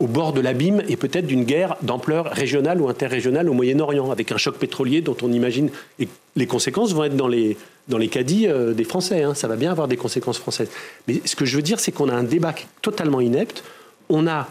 au 0.00 0.06
bord 0.06 0.32
de 0.32 0.40
l'abîme 0.40 0.82
et 0.88 0.96
peut-être 0.96 1.26
d'une 1.26 1.44
guerre 1.44 1.76
d'ampleur 1.82 2.26
régionale 2.26 2.80
ou 2.80 2.88
interrégionale 2.88 3.48
au 3.48 3.52
Moyen-Orient, 3.52 4.10
avec 4.10 4.32
un 4.32 4.36
choc 4.36 4.56
pétrolier 4.56 5.02
dont 5.02 5.16
on 5.22 5.32
imagine. 5.32 5.70
Et 6.00 6.08
les 6.34 6.46
conséquences 6.46 6.92
vont 6.92 7.04
être 7.04 7.16
dans 7.16 7.28
les, 7.28 7.56
dans 7.86 7.98
les 7.98 8.08
caddies 8.08 8.48
euh, 8.48 8.74
des 8.74 8.84
Français. 8.84 9.22
Hein. 9.22 9.34
Ça 9.34 9.46
va 9.46 9.56
bien 9.56 9.70
avoir 9.70 9.86
des 9.86 9.96
conséquences 9.96 10.38
françaises. 10.38 10.68
Mais 11.06 11.20
ce 11.24 11.36
que 11.36 11.44
je 11.44 11.54
veux 11.54 11.62
dire, 11.62 11.78
c'est 11.78 11.92
qu'on 11.92 12.08
a 12.08 12.14
un 12.14 12.24
débat 12.24 12.54
totalement 12.82 13.20
inepte. 13.20 13.62
On 14.08 14.26
a. 14.26 14.48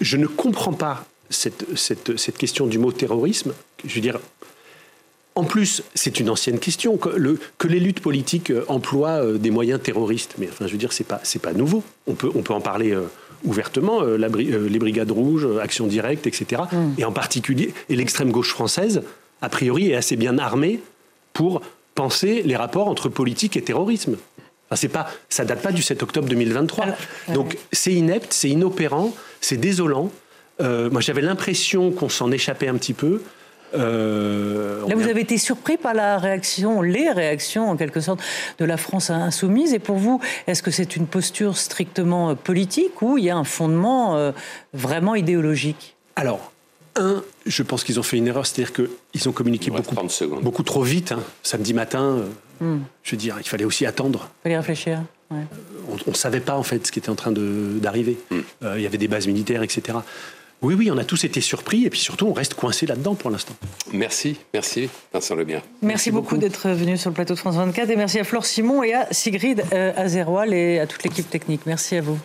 Je 0.00 0.16
ne 0.16 0.26
comprends 0.26 0.74
pas 0.74 1.04
cette, 1.30 2.38
question 2.38 2.66
du 2.66 2.78
mot 2.78 2.92
terrorisme. 2.92 3.54
Je 3.84 3.94
veux 3.94 4.00
dire, 4.00 4.18
en 5.36 5.44
plus, 5.44 5.82
c'est 5.94 6.20
une 6.20 6.28
ancienne 6.28 6.58
question 6.58 6.96
que, 6.96 7.66
les 7.66 7.80
luttes 7.80 8.00
politiques 8.00 8.50
euh, 8.50 8.64
emploient 8.68 9.24
euh, 9.24 9.38
des 9.38 9.50
moyens 9.50 9.80
terroristes. 9.80 10.34
Mais 10.38 10.48
enfin, 10.50 10.66
je 10.66 10.72
veux 10.72 10.78
dire, 10.78 10.92
c'est 10.92 11.04
pas 11.04 11.22
pas 11.40 11.52
nouveau. 11.52 11.82
On 12.06 12.14
peut 12.14 12.30
on 12.34 12.42
peut 12.42 12.52
en 12.52 12.60
parler 12.60 12.92
euh, 12.92 13.04
ouvertement. 13.44 14.02
les 14.02 14.78
brigades 14.78 15.10
rouges, 15.10 15.46
Action 15.62 15.86
directe, 15.86 16.26
etc. 16.26 16.62
Mm. 16.70 16.76
Et 16.98 17.04
en 17.04 17.12
particulier, 17.12 17.72
et 17.88 17.96
l'extrême 17.96 18.30
gauche 18.30 18.50
française, 18.50 19.02
a 19.40 19.48
priori, 19.48 19.90
est 19.90 19.96
assez 19.96 20.16
bien 20.16 20.36
armée 20.36 20.80
pour 21.32 21.62
penser 21.94 22.42
les 22.44 22.56
rapports 22.56 22.88
entre 22.88 23.08
politique 23.08 23.56
et 23.56 23.62
terrorisme. 23.62 24.16
Enfin, 24.66 24.76
c'est 24.76 24.88
pas, 24.88 25.08
ça 25.28 25.44
date 25.44 25.62
pas 25.62 25.72
du 25.72 25.82
7 25.82 26.02
octobre 26.02 26.28
2023. 26.28 26.86
Donc 27.34 27.56
c'est 27.72 27.92
inepte, 27.92 28.32
c'est 28.32 28.50
inopérant, 28.50 29.14
c'est 29.40 29.56
désolant. 29.56 30.10
Euh, 30.60 30.90
moi, 30.90 31.00
j'avais 31.00 31.22
l'impression 31.22 31.90
qu'on 31.90 32.08
s'en 32.08 32.30
échappait 32.30 32.68
un 32.68 32.74
petit 32.74 32.94
peu. 32.94 33.22
Euh, 33.74 34.86
Là, 34.88 34.96
vous 34.96 35.08
avez 35.08 35.20
été 35.20 35.38
surpris 35.38 35.76
par 35.76 35.94
la 35.94 36.18
réaction, 36.18 36.82
les 36.82 37.10
réactions 37.10 37.70
en 37.70 37.76
quelque 37.76 38.00
sorte 38.00 38.20
de 38.58 38.64
la 38.64 38.76
France 38.76 39.10
insoumise. 39.10 39.72
Et 39.74 39.78
pour 39.78 39.96
vous, 39.96 40.20
est-ce 40.46 40.62
que 40.62 40.70
c'est 40.70 40.96
une 40.96 41.06
posture 41.06 41.56
strictement 41.56 42.30
euh, 42.30 42.34
politique 42.34 43.00
ou 43.00 43.16
il 43.16 43.24
y 43.24 43.30
a 43.30 43.36
un 43.36 43.44
fondement 43.44 44.32
vraiment 44.74 45.14
idéologique? 45.14 45.96
Alors, 46.16 46.52
un, 46.96 47.22
je 47.46 47.62
pense 47.62 47.84
qu'ils 47.84 48.00
ont 48.00 48.02
fait 48.02 48.16
une 48.16 48.26
erreur, 48.26 48.44
c'est-à-dire 48.44 48.72
qu'ils 48.74 49.28
ont 49.28 49.32
communiqué 49.32 49.70
beaucoup, 49.70 49.94
beaucoup 50.42 50.62
trop 50.64 50.82
vite. 50.82 51.12
Hein. 51.12 51.20
Samedi 51.44 51.72
matin, 51.72 52.24
hmm. 52.60 52.78
je 53.04 53.10
veux 53.12 53.16
dire, 53.16 53.36
il 53.38 53.48
fallait 53.48 53.64
aussi 53.64 53.86
attendre. 53.86 54.28
Il 54.40 54.42
fallait 54.42 54.56
réfléchir. 54.56 55.02
On 55.30 56.10
ne 56.10 56.14
savait 56.16 56.40
pas 56.40 56.56
en 56.56 56.64
fait 56.64 56.84
ce 56.84 56.90
qui 56.90 56.98
était 56.98 57.08
en 57.08 57.14
train 57.14 57.30
d'arriver. 57.32 58.18
Hmm. 58.30 58.40
il 58.74 58.82
y 58.82 58.86
avait 58.86 58.98
des 58.98 59.06
bases 59.06 59.28
militaires, 59.28 59.62
etc. 59.62 59.98
Oui, 60.62 60.74
oui, 60.74 60.90
on 60.90 60.98
a 60.98 61.04
tous 61.04 61.24
été 61.24 61.40
surpris 61.40 61.86
et 61.86 61.90
puis 61.90 62.00
surtout 62.00 62.26
on 62.26 62.32
reste 62.32 62.54
coincé 62.54 62.86
là-dedans 62.86 63.14
pour 63.14 63.30
l'instant. 63.30 63.54
Merci, 63.92 64.36
merci 64.52 64.90
Vincent 65.12 65.34
Lebien. 65.34 65.56
Merci, 65.56 65.86
merci 65.86 66.10
beaucoup, 66.10 66.36
d'être 66.36 66.68
venu 66.70 66.98
sur 66.98 67.10
le 67.10 67.14
plateau 67.14 67.34
de 67.34 67.38
France 67.38 67.56
24 67.56 67.88
et 67.88 67.96
merci 67.96 68.18
à 68.18 68.24
Flore 68.24 68.44
Simon 68.44 68.82
et 68.82 68.92
à 68.92 69.08
Sigrid 69.10 69.64
euh, 69.72 69.92
Azeroal 69.96 70.52
et 70.52 70.78
à 70.78 70.86
toute 70.86 71.02
l'équipe 71.02 71.28
technique. 71.28 71.62
Merci 71.64 71.96
à 71.96 72.02
vous. 72.02 72.18